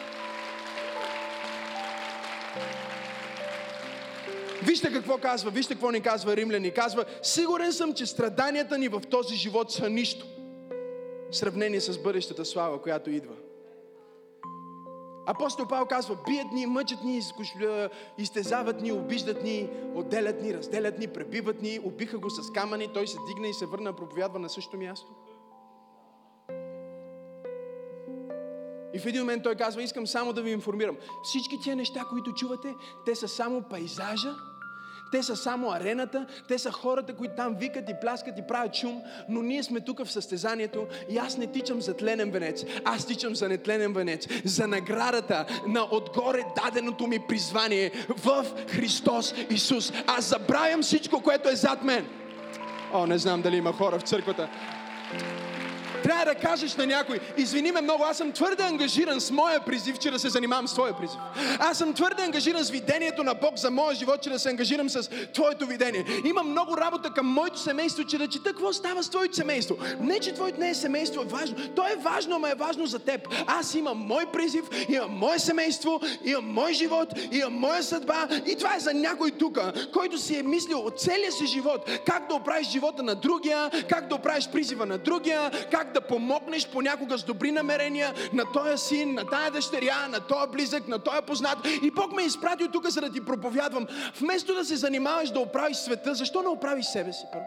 Вижте 4.62 4.92
какво 4.92 5.18
казва, 5.18 5.50
вижте 5.50 5.74
какво 5.74 5.90
ни 5.90 6.00
казва 6.00 6.37
Римляни. 6.37 6.70
Казва, 6.70 7.05
сигурен 7.22 7.72
съм, 7.72 7.94
че 7.94 8.07
страданията 8.07 8.78
ни 8.78 8.88
в 8.88 9.00
този 9.11 9.35
живот 9.35 9.70
са 9.70 9.90
нищо. 9.90 10.26
В 11.31 11.37
сравнение 11.37 11.81
с 11.81 12.02
бъдещата 12.02 12.44
слава, 12.44 12.83
която 12.83 13.11
идва. 13.11 13.35
Апостол 15.26 15.66
Павел 15.66 15.87
казва, 15.87 16.16
бият 16.26 16.52
ни, 16.52 16.66
мъчат 16.66 17.05
ни, 17.05 17.20
изтезават 18.18 18.81
ни, 18.81 18.92
обиждат 18.92 19.42
ни, 19.44 19.68
отделят 19.94 20.42
ни, 20.42 20.55
разделят 20.55 20.98
ни, 20.98 21.07
пребиват 21.07 21.62
ни, 21.62 21.81
убиха 21.85 22.18
го 22.18 22.31
с 22.31 22.52
камъни, 22.52 22.88
той 22.94 23.07
се 23.07 23.16
дигна 23.28 23.48
и 23.48 23.55
се 23.55 23.66
върна, 23.66 23.92
проповядва 23.92 24.38
на 24.38 24.48
същото 24.48 24.76
място. 24.76 25.12
И 28.94 28.98
в 28.98 29.07
един 29.07 29.20
момент 29.20 29.42
той 29.42 29.55
казва, 29.55 29.83
искам 29.83 30.07
само 30.07 30.33
да 30.33 30.42
ви 30.42 30.50
информирам. 30.50 30.96
Всички 31.22 31.61
тия 31.61 31.76
неща, 31.76 32.00
които 32.11 32.33
чувате, 32.33 32.74
те 33.07 33.14
са 33.14 33.28
само 33.28 33.62
пейзажа, 33.62 34.35
те 35.12 35.22
са 35.22 35.37
само 35.37 35.70
арената, 35.70 36.26
те 36.48 36.59
са 36.59 36.72
хората, 36.72 37.14
които 37.14 37.35
там 37.37 37.55
викат 37.55 37.88
и 37.88 37.94
пляскат 38.02 38.38
и 38.38 38.46
правят 38.48 38.74
шум, 38.74 39.02
но 39.28 39.42
ние 39.42 39.62
сме 39.62 39.81
тук 39.81 40.05
в 40.05 40.12
състезанието 40.12 40.87
и 41.11 41.18
аз 41.18 41.37
не 41.37 41.46
тичам 41.46 41.81
за 41.81 41.94
тленен 41.94 42.31
венец, 42.31 42.64
аз 42.85 43.07
тичам 43.07 43.37
за 43.37 43.48
нетленен 43.48 43.92
венец, 43.92 44.26
за 44.44 44.66
наградата 44.66 45.46
на 45.66 45.87
отгоре 45.90 46.44
даденото 46.64 47.07
ми 47.07 47.18
призвание 47.28 47.90
в 48.09 48.46
Христос 48.68 49.35
Исус. 49.50 49.92
Аз 50.07 50.24
забравям 50.24 50.83
всичко, 50.83 51.20
което 51.20 51.48
е 51.48 51.57
зад 51.57 51.83
мен. 51.85 52.07
О, 52.92 53.07
не 53.07 53.18
знам 53.18 53.42
дали 53.42 53.57
има 53.57 53.72
хора 53.72 53.98
в 53.98 54.02
църквата. 54.02 54.48
Трябва 56.02 56.24
да 56.24 56.34
кажеш 56.34 56.76
на 56.76 56.86
някой, 56.86 57.20
извини 57.36 57.72
ме 57.72 57.80
много, 57.80 58.04
аз 58.04 58.16
съм 58.16 58.32
твърде 58.32 58.62
ангажиран 58.62 59.20
с 59.20 59.30
моя 59.30 59.60
призив, 59.60 59.98
че 59.98 60.10
да 60.10 60.18
се 60.18 60.28
занимавам 60.28 60.68
с 60.68 60.72
твоя 60.72 60.96
призив. 60.96 61.18
Аз 61.58 61.78
съм 61.78 61.94
твърде 61.94 62.22
ангажиран 62.22 62.64
с 62.64 62.70
видението 62.70 63.22
на 63.24 63.34
Бог 63.34 63.56
за 63.56 63.70
моя 63.70 63.94
живот, 63.94 64.22
че 64.22 64.30
да 64.30 64.38
се 64.38 64.50
ангажирам 64.50 64.90
с 64.90 65.10
твоето 65.34 65.66
видение. 65.66 66.04
Имам 66.24 66.50
много 66.50 66.76
работа 66.76 67.10
към 67.10 67.26
моето 67.26 67.58
семейство, 67.58 68.04
че 68.04 68.18
да 68.18 68.28
чета 68.28 68.50
какво 68.50 68.72
става 68.72 69.02
с 69.02 69.10
твоето 69.10 69.36
семейство. 69.36 69.76
Не, 70.00 70.20
че 70.20 70.34
твоето 70.34 70.60
не 70.60 70.70
е 70.70 70.74
семейство, 70.74 71.22
е 71.22 71.24
важно. 71.24 71.56
То 71.76 71.82
е 71.82 71.96
важно, 72.02 72.38
но 72.38 72.46
е 72.46 72.54
важно 72.54 72.86
за 72.86 72.98
теб. 72.98 73.28
Аз 73.46 73.74
имам 73.74 73.98
мой 73.98 74.26
призив, 74.26 74.64
имам 74.88 75.10
мое 75.10 75.38
семейство, 75.38 76.00
имам 76.24 76.53
мой 76.53 76.72
живот, 76.72 77.09
имам 77.32 77.55
моя 77.55 77.82
съдба 77.82 78.28
и 78.46 78.57
това 78.57 78.76
е 78.76 78.80
за 78.80 78.94
някой 78.94 79.30
тук, 79.30 79.59
който 79.92 80.18
си 80.18 80.38
е 80.38 80.42
мислил 80.42 80.78
от 80.78 81.00
целия 81.00 81.32
си 81.32 81.46
живот 81.46 81.90
как 82.07 82.28
да 82.28 82.34
оправиш 82.34 82.68
живота 82.68 83.03
на 83.03 83.14
другия, 83.14 83.70
как 83.88 84.09
да 84.09 84.14
оправиш 84.14 84.48
призива 84.48 84.86
на 84.86 84.98
другия, 84.98 85.50
как 85.70 85.91
да 85.93 86.01
помогнеш 86.01 86.68
понякога 86.68 87.18
с 87.18 87.24
добри 87.24 87.53
намерения 87.53 88.14
на 88.32 88.53
този 88.53 88.84
син, 88.84 89.14
на 89.14 89.26
тая 89.26 89.51
дъщеря, 89.51 90.09
на 90.09 90.20
този 90.20 90.53
близък, 90.53 90.88
на 90.88 90.99
този 90.99 91.22
познат. 91.26 91.59
И 91.82 91.90
Бог 91.90 92.12
ме 92.12 92.22
е 92.22 92.26
изпратил 92.26 92.68
тук, 92.68 92.88
за 92.88 93.01
да 93.01 93.12
ти 93.12 93.24
проповядвам. 93.24 93.86
Вместо 94.20 94.55
да 94.55 94.64
се 94.64 94.76
занимаваш 94.76 95.30
да 95.30 95.40
оправиш 95.40 95.76
света, 95.76 96.14
защо 96.14 96.43
не 96.43 96.49
оправиш 96.49 96.86
себе 96.86 97.12
си 97.12 97.24
първо? 97.32 97.47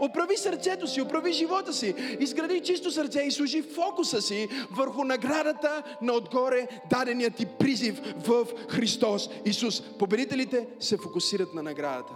Отправи 0.00 0.36
сърцето 0.36 0.86
си, 0.86 1.02
отправи 1.02 1.32
живота 1.32 1.72
си, 1.72 1.94
изгради 2.20 2.60
чисто 2.60 2.90
сърце 2.90 3.22
и 3.22 3.30
служи 3.30 3.62
фокуса 3.62 4.22
си 4.22 4.48
върху 4.70 5.04
наградата 5.04 5.82
на 6.02 6.12
отгоре 6.12 6.68
даденият 6.90 7.34
ти 7.34 7.46
призив 7.46 8.00
в 8.16 8.46
Христос 8.68 9.28
Исус. 9.44 9.98
Победителите 9.98 10.68
се 10.80 10.96
фокусират 10.96 11.54
на 11.54 11.62
наградата. 11.62 12.12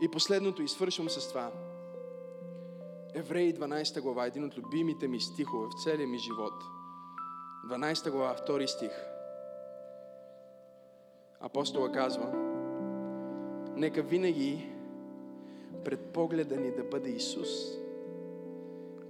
И 0.00 0.08
последното, 0.08 0.62
и 0.62 0.68
свършвам 0.68 1.10
с 1.10 1.28
това. 1.28 1.50
Евреи 3.16 3.54
12 3.54 4.00
глава, 4.00 4.26
един 4.26 4.44
от 4.44 4.58
любимите 4.58 5.08
ми 5.08 5.20
стихове 5.20 5.66
в 5.66 5.82
целия 5.82 6.08
ми 6.08 6.18
живот. 6.18 6.52
12 7.66 8.10
глава, 8.10 8.36
2 8.48 8.66
стих. 8.66 8.90
Апостола 11.40 11.92
казва, 11.92 12.32
нека 13.76 14.02
винаги 14.02 14.72
пред 15.84 16.12
погледа 16.12 16.56
ни 16.56 16.70
да 16.70 16.84
бъде 16.84 17.10
Исус, 17.10 17.48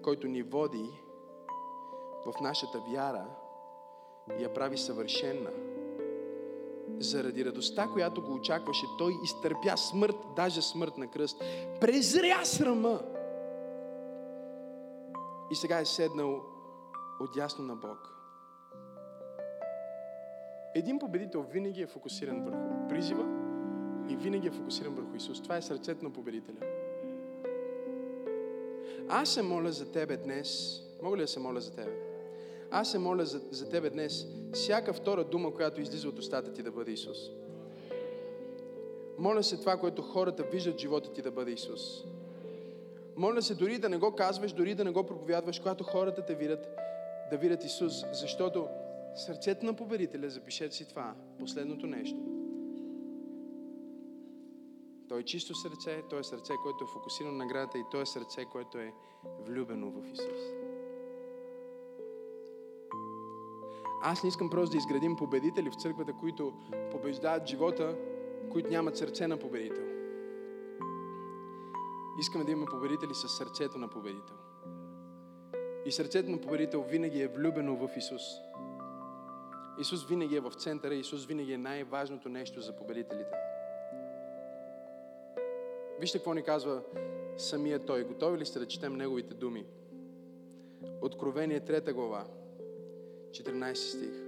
който 0.03 0.27
ни 0.27 0.43
води 0.43 0.91
в 2.27 2.41
нашата 2.41 2.83
вяра 2.93 3.27
и 4.39 4.43
я 4.43 4.55
прави 4.55 4.79
съвършенна. 4.79 5.51
Заради 6.99 7.45
радостта, 7.45 7.89
която 7.93 8.23
го 8.23 8.35
очакваше, 8.35 8.87
той 8.99 9.13
изтърпя 9.25 9.77
смърт, 9.77 10.17
даже 10.37 10.63
смърт 10.63 10.99
на 10.99 11.11
кръст. 11.11 11.41
Презря 11.81 12.45
срама. 12.45 13.14
И 15.51 15.55
сега 15.55 15.81
е 15.81 15.85
седнал 15.85 16.43
отясно 17.21 17.65
на 17.65 17.77
Бог. 17.77 18.15
Един 20.75 20.99
победител 20.99 21.43
винаги 21.43 21.83
е 21.83 21.87
фокусиран 21.87 22.45
върху 22.45 22.89
призива 22.89 23.25
и 24.09 24.17
винаги 24.17 24.47
е 24.47 24.51
фокусиран 24.51 24.95
върху 24.95 25.17
Исус. 25.17 25.43
Това 25.43 25.57
е 25.57 25.63
сърцето 25.63 26.05
на 26.05 26.13
победителя. 26.13 26.57
Аз 29.09 29.29
се 29.29 29.43
моля 29.43 29.73
за 29.73 29.93
тебе 29.93 30.17
днес. 30.17 30.81
Мога 31.03 31.17
ли 31.17 31.21
да 31.21 31.29
се 31.29 31.41
моля 31.41 31.61
за 31.61 31.75
тебе? 31.75 31.93
Аз 32.71 32.91
се 32.91 32.99
моля 32.99 33.25
за, 33.25 33.41
за 33.51 33.69
тебе 33.69 33.91
днес. 33.91 34.27
Всяка 34.53 34.93
втора 34.93 35.25
дума, 35.25 35.55
която 35.55 35.81
излиза 35.81 36.09
от 36.09 36.19
устата 36.19 36.53
ти 36.53 36.63
да 36.63 36.71
бъде 36.71 36.91
Исус. 36.91 37.19
Моля 39.19 39.43
се 39.43 39.61
това, 39.61 39.77
което 39.77 40.03
хората 40.03 40.43
виждат 40.43 40.75
в 40.75 40.81
живота 40.81 41.13
ти 41.13 41.23
да 41.23 41.31
бъде 41.31 41.51
Исус. 41.51 42.05
Моля 43.17 43.43
се 43.43 43.55
дори 43.55 43.79
да 43.79 43.89
не 43.89 43.99
го 43.99 44.15
казваш, 44.15 44.53
дори 44.53 44.75
да 44.75 44.85
не 44.85 44.91
го 44.91 45.07
проповядваш, 45.07 45.59
когато 45.59 45.85
хората 45.85 46.25
те 46.25 46.35
видят, 46.35 46.69
да 47.31 47.39
видят 47.39 47.65
Исус. 47.65 47.93
Защото 48.13 48.69
сърцето 49.15 49.67
на 49.67 49.75
победителя, 49.75 50.31
запишете 50.31 50.75
си 50.75 50.89
това, 50.89 51.15
последното 51.39 51.87
нещо. 51.87 52.19
Той 55.09 55.21
е 55.21 55.25
чисто 55.25 55.55
сърце, 55.55 56.03
той 56.11 56.21
е 56.21 56.25
сърце, 56.25 56.53
което 56.63 56.85
е 56.85 56.93
фокусирано 56.93 57.33
на 57.33 57.45
наградата 57.45 57.79
и 57.79 57.85
той 57.91 58.03
е 58.03 58.07
сърце, 58.07 58.45
което 58.45 58.79
е 58.79 58.93
влюбено 59.41 59.91
в 59.91 60.13
Исус. 60.13 60.41
Аз 64.03 64.23
не 64.23 64.29
искам 64.29 64.51
просто 64.51 64.73
да 64.73 64.79
изградим 64.79 65.17
победители 65.17 65.71
в 65.71 65.83
църквата, 65.83 66.13
които 66.13 66.53
побеждават 66.91 67.47
живота, 67.47 67.97
които 68.53 68.71
нямат 68.71 68.97
сърце 68.97 69.27
на 69.27 69.37
победител. 69.37 70.04
Искаме 72.19 72.45
да 72.45 72.51
имаме 72.53 72.67
победители 72.71 73.15
с 73.15 73.29
сърцето 73.29 73.79
на 73.79 73.89
победител. 73.89 74.37
И 75.87 75.93
сърцето 75.93 76.31
на 76.31 76.41
победител 76.41 76.83
винаги 76.83 77.23
е 77.23 77.29
влюбено 77.29 77.77
в 77.77 77.97
Исус. 77.97 78.23
Исус 79.81 80.07
винаги 80.07 80.37
е 80.37 80.41
в 80.41 80.51
центъра, 80.51 80.95
Исус 80.95 81.27
винаги 81.27 81.53
е 81.53 81.59
най-важното 81.59 82.29
нещо 82.29 82.61
за 82.61 82.77
победителите. 82.77 83.35
Вижте 86.01 86.19
какво 86.19 86.35
ни 86.35 86.43
казва 86.43 86.83
самия 87.37 87.79
Той. 87.79 88.05
Готови 88.05 88.39
ли 88.39 88.47
сте 88.47 88.59
да 88.59 88.69
четем 88.69 88.97
Неговите 88.97 89.35
думи? 89.35 89.67
Откровение 91.03 91.61
3 91.61 91.93
глава, 91.93 92.27
14 93.31 93.75
стих. 93.75 94.25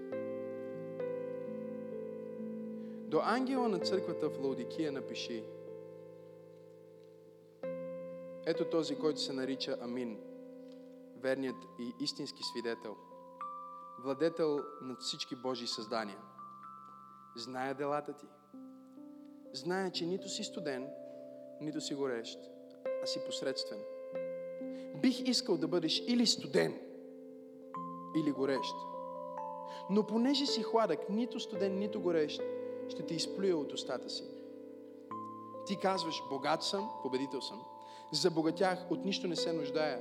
До 3.08 3.20
ангела 3.24 3.68
на 3.68 3.78
църквата 3.78 4.28
в 4.28 4.38
Лаудикия 4.38 4.92
напиши 4.92 5.44
Ето 8.46 8.64
този, 8.64 8.98
който 8.98 9.20
се 9.20 9.32
нарича 9.32 9.76
Амин, 9.80 10.18
верният 11.16 11.56
и 11.78 11.92
истински 12.00 12.42
свидетел, 12.42 12.96
владетел 13.98 14.60
над 14.82 15.02
всички 15.02 15.36
Божии 15.36 15.66
създания. 15.66 16.18
Зная 17.36 17.74
делата 17.74 18.12
ти. 18.12 18.26
Зная, 19.52 19.90
че 19.90 20.06
нито 20.06 20.28
си 20.28 20.44
студен, 20.44 20.88
нито 21.60 21.80
си 21.80 21.94
горещ, 21.94 22.38
а 23.02 23.06
си 23.06 23.20
посредствен. 23.26 23.80
Бих 25.02 25.20
искал 25.28 25.56
да 25.56 25.68
бъдеш 25.68 26.02
или 26.06 26.26
студен, 26.26 26.80
или 28.16 28.32
горещ. 28.32 28.74
Но 29.90 30.06
понеже 30.06 30.46
си 30.46 30.62
хладък, 30.62 31.08
нито 31.10 31.40
студен, 31.40 31.78
нито 31.78 32.00
горещ, 32.00 32.42
ще 32.88 33.06
те 33.06 33.14
изплюя 33.14 33.56
от 33.56 33.72
устата 33.72 34.10
си. 34.10 34.24
Ти 35.66 35.76
казваш, 35.78 36.22
богат 36.30 36.62
съм, 36.62 36.90
победител 37.02 37.40
съм. 37.40 37.62
Забогатях, 38.12 38.90
от 38.90 39.04
нищо 39.04 39.26
не 39.26 39.36
се 39.36 39.52
нуждая. 39.52 40.00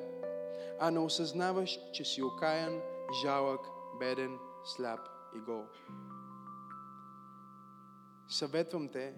А 0.80 0.91
не 0.91 0.99
осъзнаваш, 0.99 1.80
че 1.93 2.06
си 2.06 2.24
окаян, 2.24 2.82
жалък, 3.22 3.62
беден, 3.99 4.38
сляп 4.64 4.99
и 5.36 5.39
гол. 5.39 5.64
Съветвам 8.30 8.89
те 8.89 9.14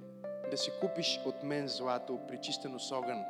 да 0.52 0.58
си 0.58 0.72
купиш 0.82 1.20
от 1.26 1.44
мен 1.44 1.68
злато, 1.68 2.20
причистено 2.28 2.80
с 2.80 2.92
огън 2.92 3.24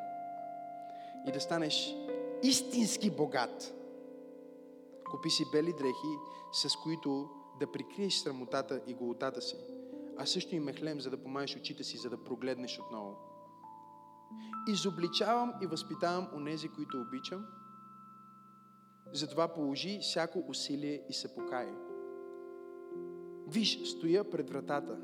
и 1.27 1.31
да 1.31 1.41
станеш 1.41 1.95
истински 2.43 3.09
богат. 3.11 3.73
Купи 5.11 5.29
си 5.29 5.43
бели 5.51 5.73
дрехи, 5.73 6.13
с 6.51 6.75
които 6.83 7.29
да 7.59 7.71
прикриеш 7.71 8.13
срамотата 8.13 8.81
и 8.87 8.93
голотата 8.93 9.41
си, 9.41 9.55
а 10.17 10.25
също 10.25 10.55
и 10.55 10.59
мехлем, 10.59 11.01
за 11.01 11.09
да 11.09 11.23
помаеш 11.23 11.55
очите 11.55 11.83
си, 11.83 11.97
за 11.97 12.09
да 12.09 12.23
прогледнеш 12.23 12.79
отново. 12.79 13.15
Изобличавам 14.67 15.53
и 15.61 15.65
възпитавам 15.65 16.27
онези, 16.35 16.69
които 16.69 17.01
обичам, 17.01 17.45
затова 19.13 19.53
положи 19.53 19.99
всяко 20.01 20.45
усилие 20.47 21.03
и 21.09 21.13
се 21.13 21.35
покай. 21.35 21.67
Виж, 23.47 23.79
стоя 23.85 24.29
пред 24.29 24.49
вратата 24.49 24.97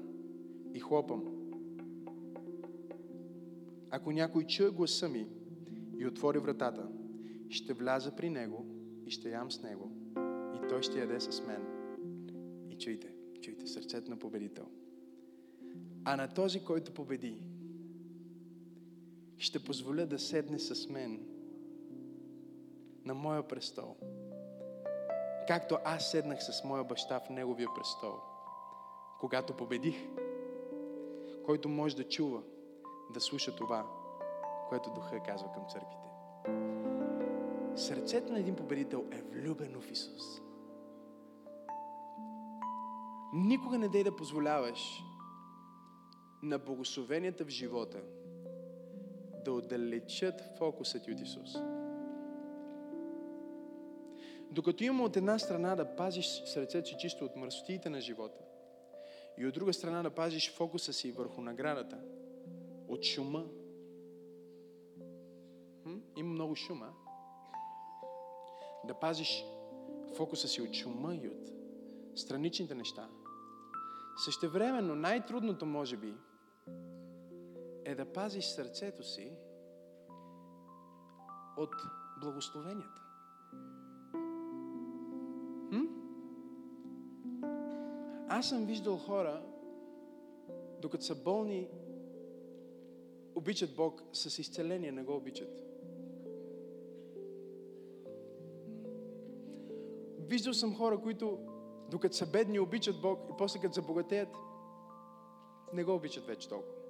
и 0.74 0.80
хлопам. 0.80 1.24
Ако 3.90 4.12
някой 4.12 4.44
чуе 4.44 4.70
гласа 4.70 5.10
ми 5.10 5.28
и 5.98 6.08
отвори 6.08 6.40
вратата, 6.40 6.88
ще 7.50 7.74
вляза 7.74 8.16
при 8.16 8.30
него 8.30 8.66
и 9.06 9.12
ще 9.12 9.30
ям 9.30 9.52
с 9.52 9.62
него. 9.62 9.92
И 10.56 10.68
той 10.70 10.84
ще 10.84 11.00
яде 11.00 11.20
с 11.20 11.46
мен. 11.48 11.62
И 12.70 12.78
чуйте, 12.78 13.14
чуйте, 13.42 13.68
сърцето 13.68 14.10
на 14.10 14.20
победител. 14.20 14.66
А 16.06 16.16
на 16.16 16.28
този, 16.28 16.64
който 16.64 16.94
победи, 16.94 17.48
ще 19.38 19.64
позволя 19.64 20.06
да 20.06 20.20
седне 20.20 20.60
с 20.60 20.90
мен 20.90 21.26
на 23.06 23.14
моя 23.14 23.48
престол. 23.48 23.96
Както 25.48 25.78
аз 25.86 26.12
седнах 26.12 26.44
с 26.44 26.64
моя 26.64 26.84
баща 26.84 27.20
в 27.20 27.30
неговия 27.30 27.70
престол, 27.76 28.14
когато 29.20 29.58
победих, 29.58 29.96
който 31.46 31.70
може 31.70 31.96
да 31.96 32.04
чува, 32.04 32.42
да 33.14 33.22
слуша 33.22 33.56
това, 33.56 33.88
което 34.70 34.90
Духа 34.90 35.24
казва 35.26 35.52
към 35.52 35.64
църквите. 35.70 36.04
Сърцето 37.76 38.34
на 38.34 38.40
един 38.40 38.56
победител 38.56 39.06
е 39.12 39.22
влюбено 39.22 39.82
в 39.82 39.92
Исус. 39.92 40.42
Никога 43.34 43.78
не 43.78 43.90
дей 43.90 44.04
да 44.04 44.16
позволяваш 44.16 45.04
на 46.44 46.60
благословенията 46.60 47.46
в 47.46 47.50
живота 47.50 48.04
да 49.44 49.54
отдалечат 49.54 50.42
фокуса 50.58 51.00
ти 51.00 51.12
от 51.12 51.20
Исус. 51.20 51.56
Докато 54.52 54.84
има 54.84 55.04
от 55.04 55.18
една 55.18 55.40
страна 55.40 55.76
да 55.76 55.96
пазиш 55.96 56.44
сърцето 56.46 56.90
си 56.90 56.96
чисто 57.00 57.26
от 57.26 57.36
мръсотиите 57.36 57.90
на 57.90 58.02
живота 58.02 58.40
и 59.38 59.46
от 59.46 59.54
друга 59.54 59.74
страна 59.74 60.04
да 60.04 60.10
пазиш 60.10 60.54
фокуса 60.54 60.94
си 60.94 61.12
върху 61.12 61.42
наградата, 61.42 62.00
от 62.88 63.04
шума. 63.04 63.46
Има 66.18 66.30
много 66.30 66.56
шума. 66.56 66.94
Да 68.88 68.94
пазиш 68.94 69.46
фокуса 70.16 70.48
си 70.48 70.62
от 70.62 70.74
шума 70.74 71.16
и 71.16 71.28
от 71.28 71.52
страничните 72.16 72.76
неща. 72.76 73.10
Същевременно 74.26 74.96
най-трудното 74.96 75.66
може 75.66 75.98
би 75.98 76.14
е 77.86 77.96
да 77.96 78.06
пазиш 78.06 78.46
сърцето 78.46 79.04
си 79.04 79.32
от 81.58 81.76
благословенията. 82.22 83.02
Хм? 85.70 85.86
Аз 88.30 88.50
съм 88.50 88.66
виждал 88.66 88.98
хора, 88.98 89.44
докато 90.82 91.04
са 91.04 91.16
болни, 91.16 91.70
обичат 93.36 93.76
Бог 93.76 94.04
с 94.14 94.40
изцеление, 94.40 94.92
не 94.92 95.04
го 95.04 95.16
обичат. 95.16 95.64
Виждал 100.20 100.54
съм 100.54 100.76
хора, 100.76 101.02
които 101.02 101.40
докато 101.90 102.16
са 102.16 102.32
бедни 102.32 102.60
обичат 102.60 103.02
Бог 103.02 103.20
и 103.30 103.34
после 103.38 103.60
като 103.60 103.74
забогатеят, 103.74 104.30
не 105.74 105.84
го 105.84 105.96
обичат 105.96 106.26
вече 106.26 106.50
толкова. 106.50 106.83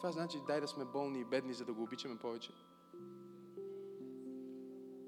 Това 0.00 0.12
значи 0.12 0.38
дай 0.46 0.60
да 0.60 0.68
сме 0.68 0.84
болни 0.84 1.20
и 1.20 1.24
бедни, 1.24 1.54
за 1.54 1.64
да 1.64 1.72
го 1.72 1.82
обичаме 1.82 2.18
повече. 2.18 2.52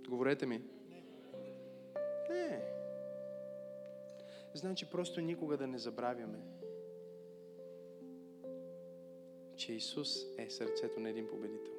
Говорете 0.08 0.46
ми. 0.46 0.62
Не. 2.30 2.62
Значи 4.54 4.90
просто 4.90 5.20
никога 5.20 5.56
да 5.56 5.66
не 5.66 5.78
забравяме, 5.78 6.38
че 9.56 9.72
Исус 9.72 10.08
е 10.38 10.50
сърцето 10.50 11.00
на 11.00 11.10
един 11.10 11.28
победител. 11.28 11.72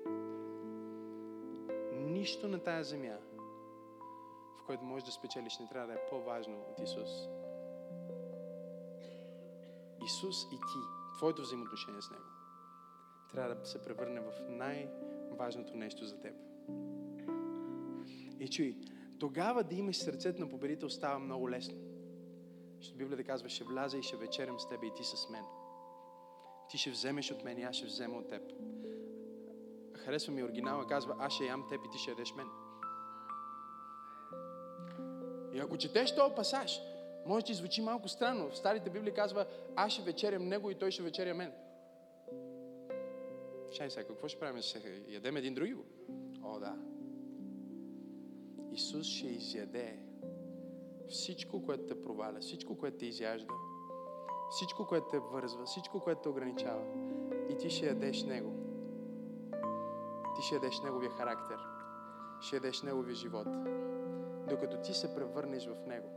Нищо 1.94 2.48
на 2.48 2.60
тая 2.60 2.84
земя, 2.84 3.18
в 4.58 4.66
което 4.66 4.84
можеш 4.84 5.06
да 5.06 5.12
спечелиш, 5.12 5.60
не 5.60 5.68
трябва 5.68 5.88
да 5.88 5.94
е 5.94 6.08
по-важно 6.10 6.66
от 6.72 6.80
Исус. 6.80 7.10
Исус 10.06 10.44
и 10.44 10.56
ти, 10.56 10.80
твоето 11.18 11.42
взаимоотношение 11.42 12.02
с 12.02 12.10
Него, 12.10 12.43
трябва 13.34 13.56
да 13.56 13.66
се 13.66 13.84
превърне 13.84 14.20
в 14.20 14.32
най-важното 14.50 15.76
нещо 15.76 16.06
за 16.06 16.20
теб. 16.20 16.36
И 18.40 18.50
чуй, 18.50 18.76
тогава 19.20 19.64
да 19.64 19.76
имаш 19.76 19.98
сърцето 19.98 20.42
на 20.42 20.50
победител 20.50 20.90
става 20.90 21.20
много 21.20 21.50
лесно. 21.50 21.78
Защото 22.78 22.98
Библията 22.98 23.24
казва, 23.24 23.50
ще 23.50 23.64
вляза 23.64 23.98
и 23.98 24.04
ще 24.04 24.18
вечерям 24.18 24.60
с 24.60 24.68
теб 24.68 24.84
и 24.84 24.94
ти 24.96 25.04
с 25.04 25.30
мен. 25.30 25.44
Ти 26.70 26.78
ще 26.78 26.90
вземеш 26.90 27.32
от 27.32 27.44
мен 27.44 27.60
и 27.60 27.64
аз 27.64 27.76
ще 27.76 27.86
взема 27.86 28.18
от 28.18 28.28
теб. 28.28 28.42
Харесва 29.98 30.34
ми 30.34 30.44
оригинала, 30.44 30.88
казва, 30.88 31.16
аз 31.20 31.34
ще 31.34 31.46
ям 31.46 31.68
теб 31.70 31.86
и 31.86 31.90
ти 31.90 31.98
ще 31.98 32.12
ядеш 32.12 32.34
мен. 32.36 32.48
И 35.54 35.60
ако 35.60 35.78
четеш 35.78 36.16
този 36.16 36.36
пасаж, 36.36 36.82
може 37.26 37.44
да 37.44 37.48
ти 37.48 37.54
звучи 37.54 37.82
малко 37.82 38.08
странно. 38.08 38.50
В 38.50 38.58
Старите 38.58 38.90
Библии 38.90 39.14
казва, 39.14 39.46
аз 39.76 39.94
ще 39.94 40.02
вечерям 40.02 40.48
него 40.48 40.72
и 40.72 40.76
той 40.76 40.92
ще 40.92 41.04
вечеря 41.04 41.34
мен. 41.34 41.54
Чай 43.74 43.90
сега, 43.90 44.08
какво 44.08 44.28
ще 44.28 44.40
правим? 44.40 44.62
Ще 44.62 45.04
ядем 45.08 45.38
един 45.38 45.54
други? 45.54 45.76
О, 46.44 46.60
да. 46.60 46.76
Исус 48.72 49.08
ще 49.08 49.28
изяде 49.28 50.00
всичко, 51.10 51.66
което 51.66 51.86
те 51.86 52.02
проваля, 52.02 52.40
всичко, 52.40 52.78
което 52.78 52.98
те 52.98 53.06
изяжда, 53.06 53.54
всичко, 54.50 54.88
което 54.88 55.08
те 55.08 55.20
вързва, 55.20 55.66
всичко, 55.66 56.00
което 56.00 56.22
те 56.22 56.30
ограничава. 56.30 56.84
И 57.50 57.58
ти 57.58 57.70
ще 57.70 57.86
ядеш 57.86 58.24
Него. 58.24 58.54
Ти 60.36 60.42
ще 60.42 60.56
ядеш 60.56 60.82
Неговия 60.82 61.12
характер. 61.12 61.58
Ще 62.42 62.56
ядеш 62.56 62.82
Неговия 62.82 63.16
живот. 63.16 63.48
Докато 64.50 64.78
ти 64.78 64.94
се 64.94 65.16
превърнеш 65.16 65.68
в 65.68 65.88
Него. 65.88 66.10